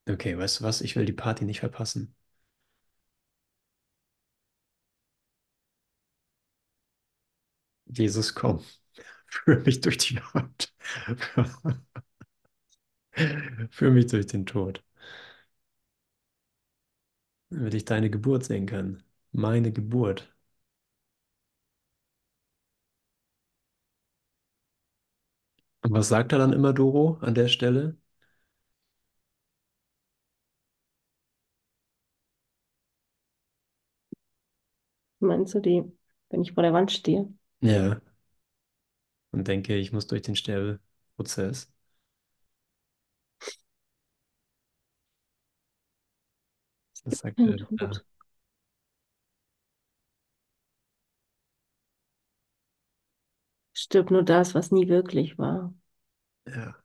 [0.09, 0.81] Okay, weißt du was?
[0.81, 2.13] Ich will die Party nicht verpassen.
[7.87, 8.63] Jesus, komm,
[9.27, 10.73] führ mich durch die Wand.
[13.71, 14.83] Führ mich durch den Tod,
[17.51, 19.03] damit ich deine Geburt sehen kann.
[19.31, 20.33] Meine Geburt.
[25.81, 27.97] Und was sagt er dann immer, Doro, an der Stelle?
[35.19, 35.83] Meinst du die,
[36.29, 37.33] wenn ich vor der Wand stehe?
[37.61, 38.01] Ja,
[39.31, 41.71] und denke, ich muss durch den Sterbeprozess.
[47.03, 47.65] Das sagt er da.
[47.77, 48.05] Tod.
[53.73, 55.73] Stirbt nur das, was nie wirklich war.
[56.53, 56.83] Ja,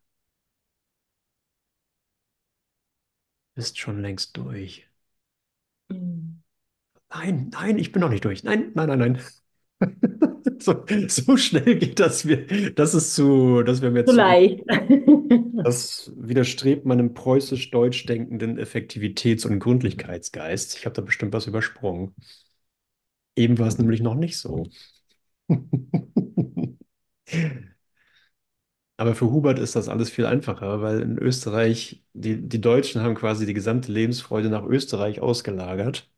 [3.57, 4.89] bist schon längst durch.
[5.89, 6.43] Mhm.
[7.11, 8.45] Nein, nein, ich bin noch nicht durch.
[8.45, 9.21] Nein, nein, nein, nein.
[10.61, 12.27] So, so schnell geht das.
[12.27, 14.13] Wir, das ist zu, das wäre mir So zu.
[14.13, 14.63] leicht.
[15.63, 20.77] Das widerstrebt meinem preußisch-deutsch denkenden Effektivitäts- und Gründlichkeitsgeist.
[20.79, 22.15] Ich habe da bestimmt was übersprungen.
[23.37, 24.65] Eben war es nämlich noch nicht so.
[28.97, 33.15] Aber für Hubert ist das alles viel einfacher, weil in Österreich, die, die Deutschen haben
[33.17, 36.09] quasi die gesamte Lebensfreude nach Österreich ausgelagert.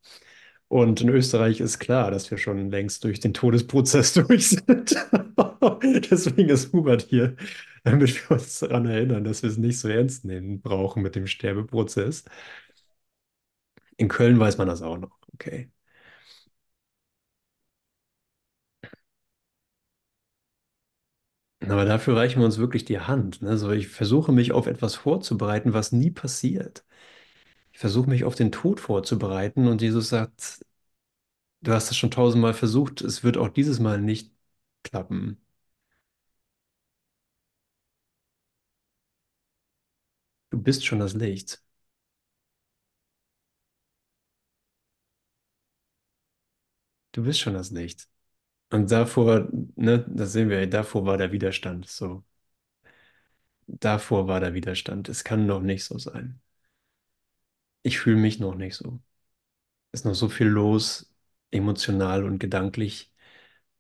[0.69, 4.97] Und in Österreich ist klar, dass wir schon längst durch den Todesprozess durch sind.
[6.11, 7.37] Deswegen ist Hubert hier,
[7.85, 11.27] damit wir uns daran erinnern, dass wir es nicht so ernst nehmen brauchen mit dem
[11.27, 12.25] Sterbeprozess.
[13.99, 15.19] In Köln weiß man das auch noch.
[15.35, 15.71] Okay.
[21.69, 23.43] Aber dafür reichen wir uns wirklich die Hand.
[23.43, 23.57] Ne?
[23.59, 26.85] So, ich versuche mich auf etwas vorzubereiten, was nie passiert.
[27.73, 30.61] Ich versuche mich auf den Tod vorzubereiten und Jesus sagt,
[31.63, 34.33] du hast es schon tausendmal versucht, es wird auch dieses Mal nicht
[34.85, 35.41] klappen.
[40.51, 41.63] Du bist schon das Licht.
[47.13, 48.09] Du bist schon das Licht.
[48.71, 51.87] Und davor, ne, das sehen wir, davor war der Widerstand.
[51.89, 52.25] So,
[53.69, 55.09] davor war der Widerstand.
[55.09, 56.41] Es kann noch nicht so sein.
[57.83, 59.01] Ich fühle mich noch nicht so.
[59.93, 61.15] ist noch so viel los,
[61.51, 63.13] emotional und gedanklich,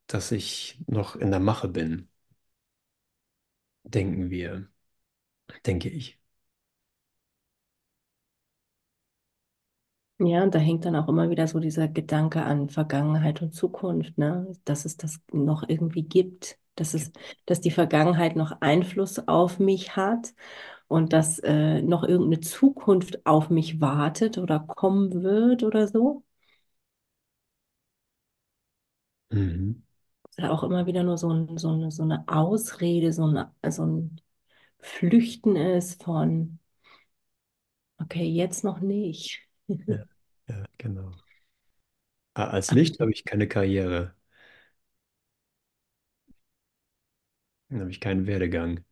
[0.09, 2.09] dass ich noch in der Mache bin,
[3.84, 4.68] denken wir,
[5.66, 6.18] denke ich.
[10.19, 14.17] Ja, und da hängt dann auch immer wieder so dieser Gedanke an Vergangenheit und Zukunft,
[14.17, 14.51] ne?
[14.64, 17.12] Dass es das noch irgendwie gibt, dass es,
[17.45, 20.33] dass die Vergangenheit noch Einfluss auf mich hat
[20.89, 26.25] und dass äh, noch irgendeine Zukunft auf mich wartet oder kommen wird oder so.
[29.31, 29.83] Mhm.
[30.39, 33.85] Oder auch immer wieder nur so, ein, so, eine, so eine Ausrede, so, eine, so
[33.87, 34.21] ein
[34.81, 36.59] Flüchten ist von,
[38.01, 39.45] okay, jetzt noch nicht.
[39.69, 39.77] Ja,
[40.49, 41.12] ja, genau.
[42.35, 44.14] Ah, Als Licht habe ich keine Karriere,
[47.69, 48.85] dann habe ich keinen Werdegang.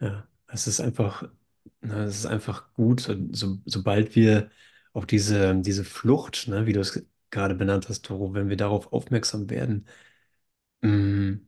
[0.00, 1.28] Ja, es ist einfach,
[1.80, 4.50] na, es ist einfach gut, so, so, sobald wir
[4.92, 8.92] auch diese, diese Flucht, ne, wie du es gerade benannt hast, Toro, wenn wir darauf
[8.94, 9.88] aufmerksam werden,
[10.82, 11.38] mh,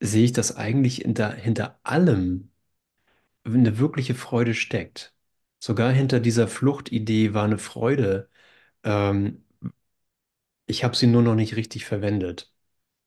[0.00, 2.50] sehe ich, dass eigentlich hinter, hinter allem
[3.44, 5.14] eine wirkliche Freude steckt.
[5.60, 8.30] Sogar hinter dieser Fluchtidee war eine Freude.
[8.84, 9.44] Ähm,
[10.66, 12.52] ich habe sie nur noch nicht richtig verwendet.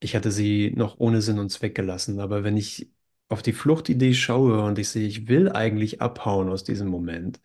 [0.00, 2.20] Ich hatte sie noch ohne Sinn und Zweck gelassen.
[2.20, 2.91] Aber wenn ich
[3.32, 7.40] auf die Fluchtidee schaue und ich sehe, ich will eigentlich abhauen aus diesem Moment,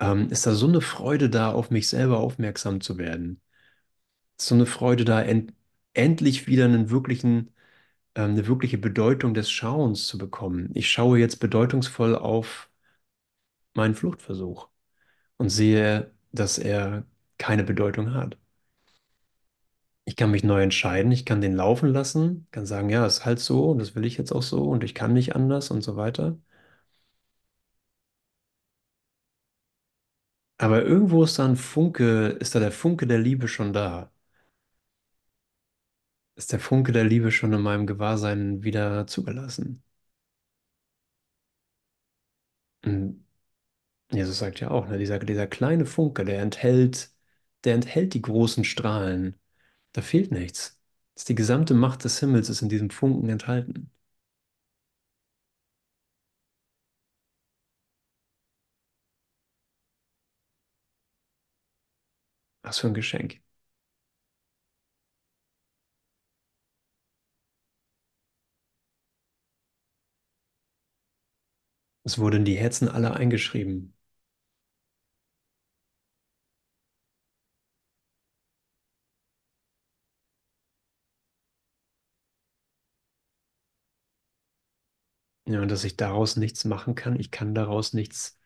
[0.00, 3.40] ähm, ist da so eine Freude da, auf mich selber aufmerksam zu werden.
[4.38, 5.54] So eine Freude da, end
[5.94, 7.52] endlich wieder einen wirklichen,
[8.16, 10.70] ähm, eine wirkliche Bedeutung des Schauens zu bekommen.
[10.74, 12.70] Ich schaue jetzt bedeutungsvoll auf
[13.74, 14.68] meinen Fluchtversuch
[15.38, 17.06] und sehe, dass er
[17.38, 18.38] keine Bedeutung hat.
[20.04, 23.38] Ich kann mich neu entscheiden, ich kann den laufen lassen, kann sagen, ja, ist halt
[23.40, 25.96] so und das will ich jetzt auch so und ich kann nicht anders und so
[25.96, 26.38] weiter.
[30.58, 34.10] Aber irgendwo ist da ein Funke, ist da der Funke der Liebe schon da?
[36.34, 39.82] Ist der Funke der Liebe schon in meinem Gewahrsein wieder zugelassen?
[42.84, 43.24] Und
[44.12, 47.10] Jesus sagt ja auch, ne, dieser, dieser kleine Funke, der enthält,
[47.64, 49.40] der enthält die großen Strahlen.
[49.92, 50.78] Da fehlt nichts.
[51.28, 53.90] Die gesamte Macht des Himmels ist in diesem Funken enthalten.
[62.62, 63.40] Was für ein Geschenk.
[72.04, 73.94] Es wurde in die Herzen aller eingeschrieben.
[85.52, 87.18] Ja, dass ich daraus nichts machen kann.
[87.18, 88.38] Ich kann daraus nichts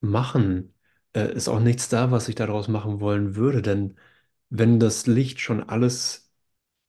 [0.00, 0.74] machen.
[1.14, 3.62] Äh, ist auch nichts da, was ich daraus machen wollen würde.
[3.62, 3.96] Denn
[4.50, 6.32] wenn das Licht schon alles,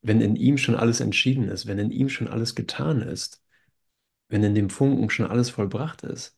[0.02, 3.44] wenn in ihm schon alles entschieden ist, wenn in ihm schon alles getan ist,
[4.30, 6.38] wenn in dem Funken schon alles vollbracht ist,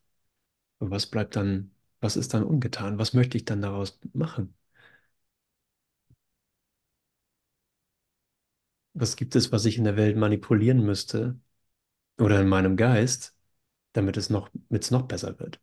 [0.79, 2.99] was bleibt dann, was ist dann ungetan?
[2.99, 4.55] Was möchte ich dann daraus machen?
[8.93, 11.39] Was gibt es, was ich in der Welt manipulieren müsste
[12.19, 13.35] oder in meinem Geist,
[13.93, 15.61] damit es noch, damit es noch besser wird?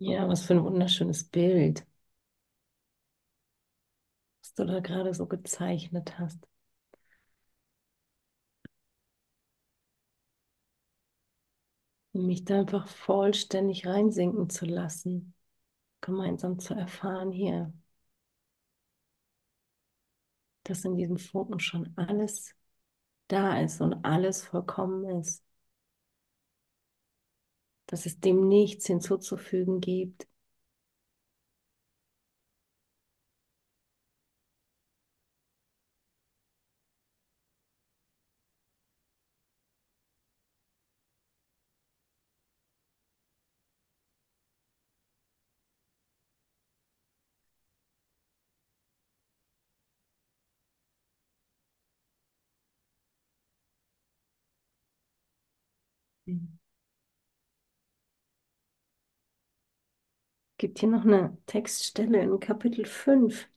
[0.00, 1.86] Ja, was für ein wunderschönes Bild,
[4.42, 6.44] was du da gerade so gezeichnet hast.
[12.12, 15.32] Um mich da einfach vollständig reinsinken zu lassen,
[16.00, 17.72] gemeinsam zu erfahren hier,
[20.64, 22.54] dass in diesem Funken schon alles
[23.28, 25.44] da ist und alles vollkommen ist,
[27.86, 30.28] dass es dem nichts hinzuzufügen gibt.
[60.58, 63.48] Gibt hier noch eine Textstelle in Kapitel 5,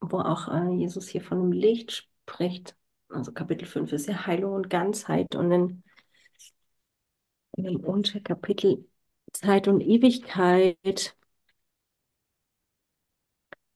[0.00, 2.76] wo auch äh, Jesus hier von dem Licht spricht.
[3.08, 5.82] Also Kapitel 5 ist ja Heilung und Ganzheit und in,
[7.56, 8.86] in dem Unterkapitel
[9.32, 11.16] Zeit und Ewigkeit,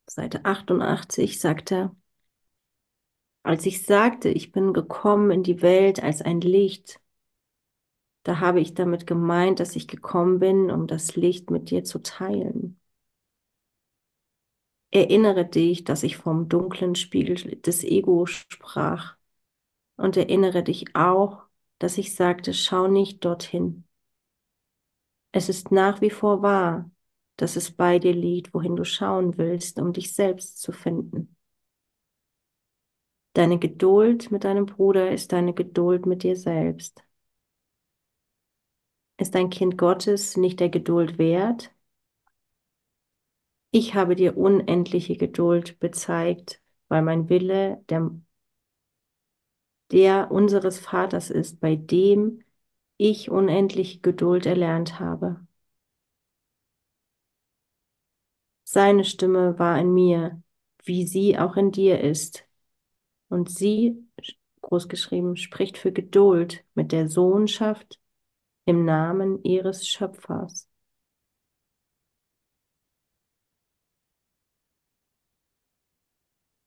[0.06, 1.94] Seite 88, sagt er,
[3.42, 7.00] als ich sagte, ich bin gekommen in die Welt als ein Licht,
[8.24, 12.00] da habe ich damit gemeint, dass ich gekommen bin, um das Licht mit dir zu
[12.02, 12.80] teilen.
[14.90, 19.16] Erinnere dich, dass ich vom dunklen Spiegel des Ego sprach
[19.96, 21.44] und erinnere dich auch,
[21.78, 23.84] dass ich sagte, schau nicht dorthin.
[25.32, 26.90] Es ist nach wie vor wahr,
[27.36, 31.36] dass es bei dir liegt, wohin du schauen willst, um dich selbst zu finden.
[33.34, 37.04] Deine Geduld mit deinem Bruder ist deine Geduld mit dir selbst.
[39.16, 41.72] Ist ein Kind Gottes nicht der Geduld wert?
[43.72, 48.10] Ich habe dir unendliche Geduld bezeigt, weil mein Wille der,
[49.92, 52.42] der unseres Vaters ist, bei dem
[52.98, 55.46] ich unendliche Geduld erlernt habe.
[58.64, 60.42] Seine Stimme war in mir,
[60.84, 62.44] wie sie auch in dir ist.
[63.28, 64.06] Und sie,
[64.62, 68.00] großgeschrieben, spricht für Geduld mit der Sohnschaft
[68.66, 70.68] im Namen ihres Schöpfers.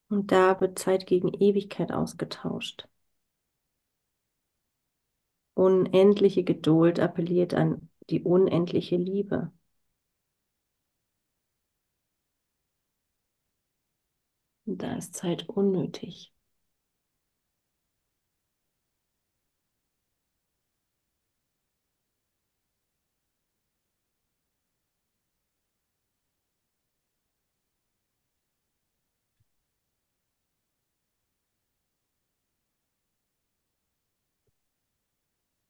[0.10, 2.88] Und da wird Zeit gegen Ewigkeit ausgetauscht.
[5.56, 9.52] Unendliche Geduld appelliert an die unendliche Liebe.
[14.66, 16.32] Und da ist Zeit unnötig.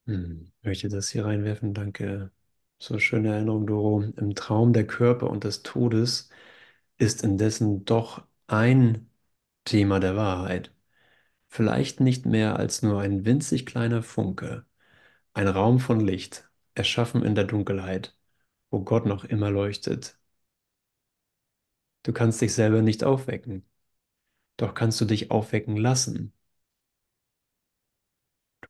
[0.07, 1.73] Hm, möchte das hier reinwerfen?
[1.73, 2.31] Danke.
[2.79, 4.01] So schöne Erinnerung, Doro.
[4.03, 6.29] Im Traum der Körper und des Todes
[6.97, 9.09] ist indessen doch ein
[9.65, 10.73] Thema der Wahrheit.
[11.49, 14.65] Vielleicht nicht mehr als nur ein winzig kleiner Funke,
[15.33, 18.17] ein Raum von Licht, erschaffen in der Dunkelheit,
[18.71, 20.17] wo Gott noch immer leuchtet.
[22.03, 23.63] Du kannst dich selber nicht aufwecken,
[24.57, 26.33] doch kannst du dich aufwecken lassen.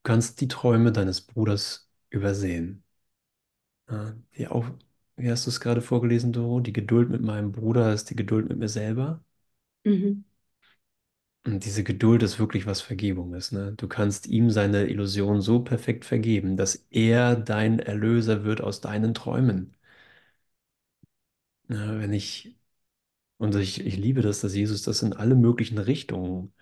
[0.08, 2.82] Du kannst die Träume deines Bruders übersehen.
[3.90, 4.72] Ja, die Auf
[5.16, 6.60] Wie hast du es gerade vorgelesen, Doro?
[6.60, 9.22] Die Geduld mit meinem Bruder ist die Geduld mit mir selber.
[9.84, 10.22] Mhm.
[11.44, 13.72] Und diese Geduld ist wirklich, was Vergebung ist, ne?
[13.76, 19.14] Du kannst ihm seine Illusion so perfekt vergeben, dass er dein Erlöser wird aus deinen
[19.14, 19.74] Träumen.
[21.68, 22.56] Ja, wenn ich,
[23.38, 26.54] und ich, ich liebe das, dass Jesus das in alle möglichen Richtungen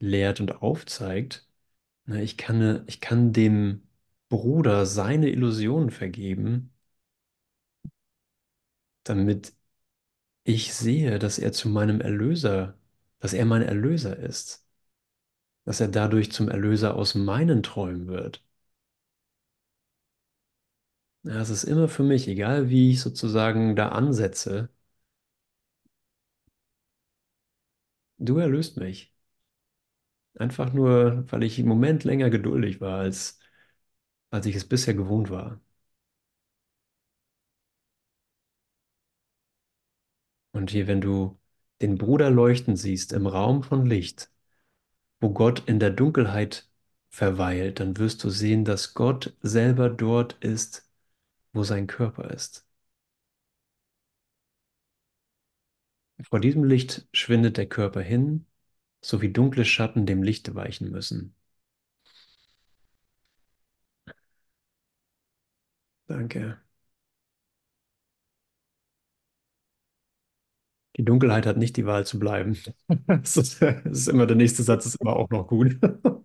[0.00, 1.45] lehrt und aufzeigt.
[2.06, 3.82] Ne, ich kann, ich kann dem
[4.28, 6.72] Bruder seine Illusionen vergeben,
[9.04, 9.54] damit
[10.44, 12.78] ich sehe, dass er zu meinem Erlöser,
[13.20, 14.66] dass er mein Erlöser ist,
[15.66, 18.44] dass er dadurch zum Erlöser aus meinen Träumen wird.
[21.24, 24.70] Es ist immer für mich, egal wie ich sozusagen da ansetze,
[28.18, 29.15] du erlöst mich.
[30.36, 33.38] Einfach nur, weil ich im Moment länger geduldig war, als,
[34.30, 35.60] als ich es bisher gewohnt war.
[40.52, 41.38] Und hier, wenn du
[41.82, 44.30] den Bruder leuchten siehst im Raum von Licht,
[45.20, 46.68] wo Gott in der Dunkelheit
[47.10, 50.90] verweilt, dann wirst du sehen, dass Gott selber dort ist,
[51.54, 52.66] wo sein Körper ist.
[56.28, 58.45] Vor diesem Licht schwindet der Körper hin
[59.06, 61.34] so wie dunkle Schatten dem Lichte weichen müssen.
[66.08, 66.58] Danke.
[70.96, 72.56] Die Dunkelheit hat nicht die Wahl zu bleiben.
[73.06, 75.78] Das ist, das ist immer der nächste Satz, ist immer auch noch gut.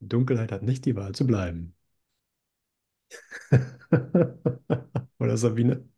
[0.00, 1.74] Dunkelheit hat nicht die Wahl zu bleiben.
[5.18, 5.88] Oder Sabine?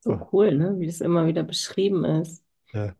[0.00, 0.78] So cool, ne?
[0.80, 2.44] Wie das immer wieder beschrieben ist.
[2.72, 2.94] ja.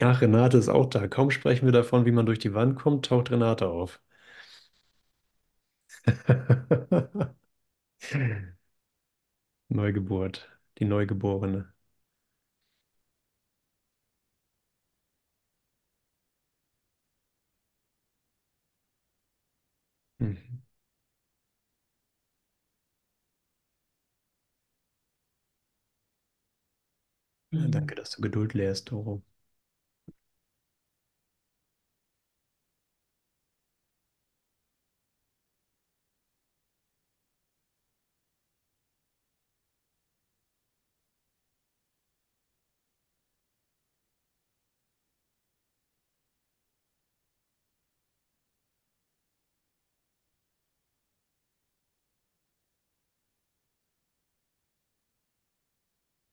[0.00, 1.06] Ach, Renate ist auch da.
[1.06, 4.00] Kaum sprechen wir davon, wie man durch die Wand kommt, taucht Renate auf.
[9.70, 10.46] Neugeburt,
[10.78, 11.72] die Neugeborene.
[20.20, 20.60] Mhm.
[27.50, 27.70] Ja, Mhm.
[27.72, 29.22] danke, dass du Geduld lehrst, Doro.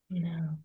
[0.08, 0.58] Ja.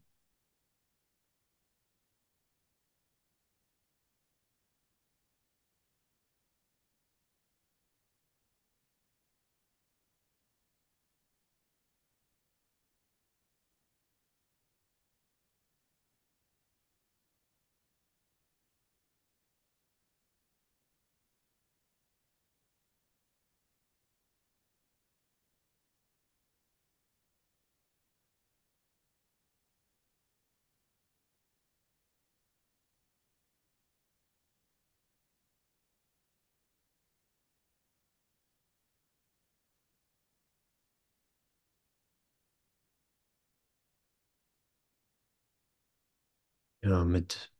[46.84, 47.51] Ja, mit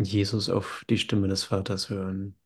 [0.00, 2.36] Jesus auf die Stimme des Vaters hören.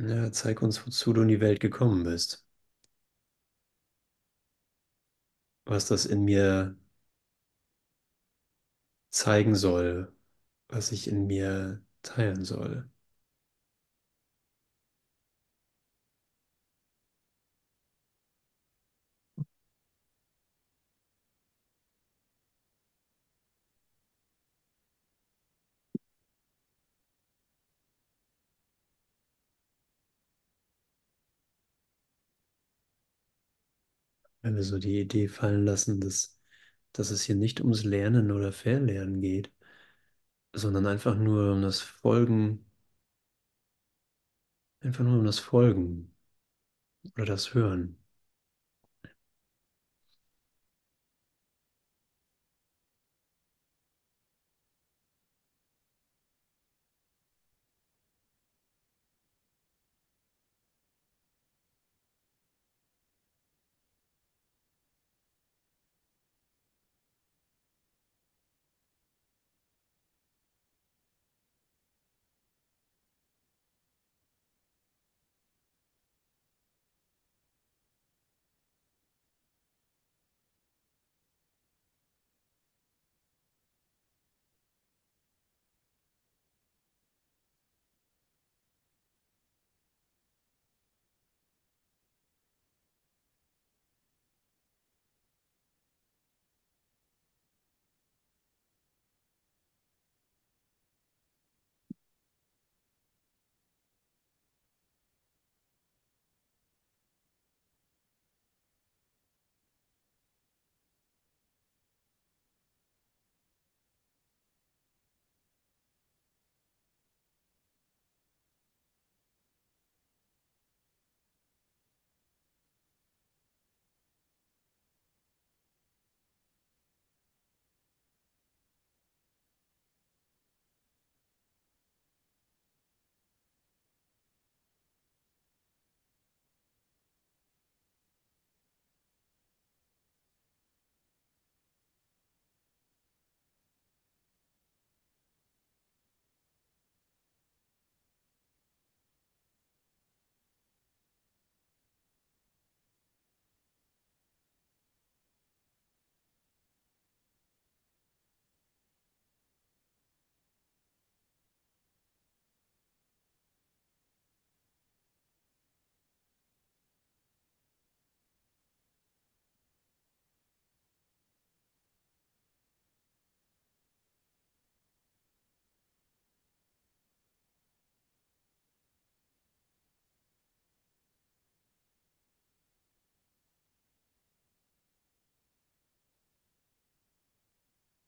[0.00, 2.44] Ja, zeig uns, wozu du in die Welt gekommen bist.
[5.64, 6.76] Was das in mir
[9.10, 10.12] zeigen soll,
[10.68, 12.89] was ich in mir teilen soll.
[34.42, 36.36] Wenn wir so die Idee fallen lassen, dass
[36.92, 39.52] dass es hier nicht ums Lernen oder Verlernen geht,
[40.54, 42.64] sondern einfach nur um das Folgen,
[44.82, 46.14] einfach nur um das Folgen
[47.14, 47.99] oder das Hören.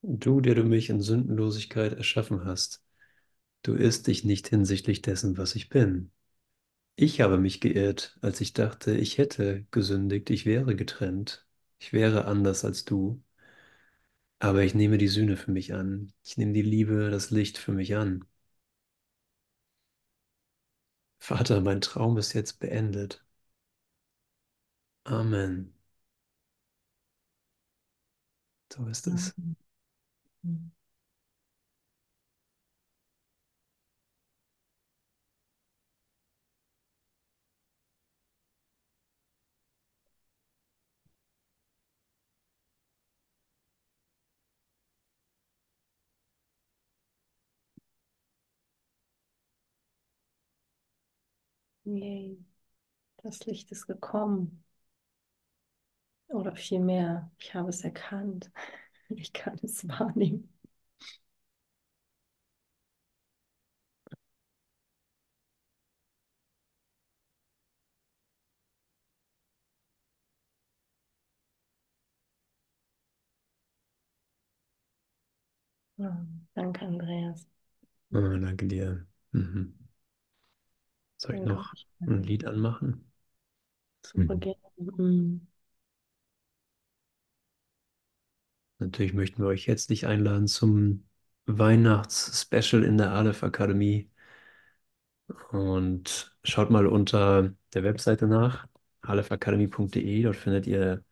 [0.03, 2.83] Du, der du mich in Sündenlosigkeit erschaffen hast,
[3.63, 6.13] du irrst dich nicht hinsichtlich dessen, was ich bin.
[6.97, 11.47] Ich habe mich geirrt, als ich dachte, ich hätte gesündigt, ich wäre getrennt,
[11.81, 13.23] ich wäre anders als du.
[14.41, 16.13] Aber ich nehme die Sühne für mich an.
[16.23, 18.27] Ich nehme die Liebe, das Licht für mich an.
[21.19, 23.25] Vater, mein Traum ist jetzt beendet.
[25.07, 25.73] Amen.
[28.73, 29.35] So ist es.
[29.39, 29.55] Mhm.
[51.85, 52.45] Yay.
[53.23, 54.65] Das Licht ist gekommen.
[56.29, 58.51] Oder vielmehr, ich habe es erkannt.
[59.19, 60.49] Ich kann es wahrnehmen.
[75.97, 77.47] Ja, danke, Andreas.
[78.15, 79.07] Oh, danke dir.
[79.33, 79.75] Mhm.
[81.17, 81.87] Soll ich noch Unglaublich.
[82.05, 83.11] ein Lied anmachen?
[84.03, 84.39] Super Mhm.
[84.39, 84.59] gerne.
[84.77, 85.47] Mhm.
[88.83, 91.05] Natürlich möchten wir euch herzlich einladen zum
[91.47, 94.11] Weihnachts-Special in der Aleph Akademie.
[95.51, 98.67] Und schaut mal unter der Webseite nach,
[99.03, 100.23] alephacademy.de.
[100.23, 101.05] Dort findet ihr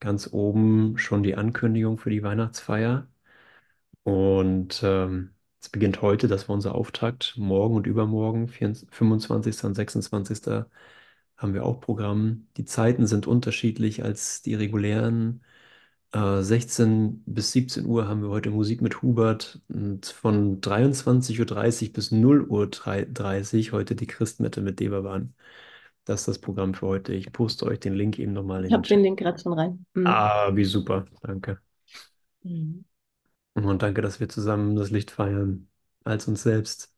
[0.00, 3.08] ganz oben schon die Ankündigung für die Weihnachtsfeier.
[4.02, 7.34] Und ähm, es beginnt heute, das war unser Auftakt.
[7.38, 9.64] Morgen und übermorgen, 24, 25.
[9.64, 10.66] und 26.
[11.36, 12.48] haben wir auch Programm.
[12.56, 15.42] Die Zeiten sind unterschiedlich als die regulären.
[16.14, 21.92] Äh, 16 bis 17 Uhr haben wir heute Musik mit Hubert und von 23.30 Uhr
[21.92, 25.34] bis 0 Uhr 30 heute die Christmette mit Devavan.
[26.04, 27.14] Das ist das Programm für heute.
[27.14, 29.00] Ich poste euch den Link eben nochmal Ich in habe den.
[29.02, 29.86] Link gerade schon rein.
[29.94, 30.06] Mhm.
[30.06, 31.06] Ah, wie super.
[31.22, 31.60] Danke.
[32.44, 32.84] Mhm.
[33.54, 35.68] Und danke, dass wir zusammen das Licht feiern
[36.04, 36.93] als uns selbst.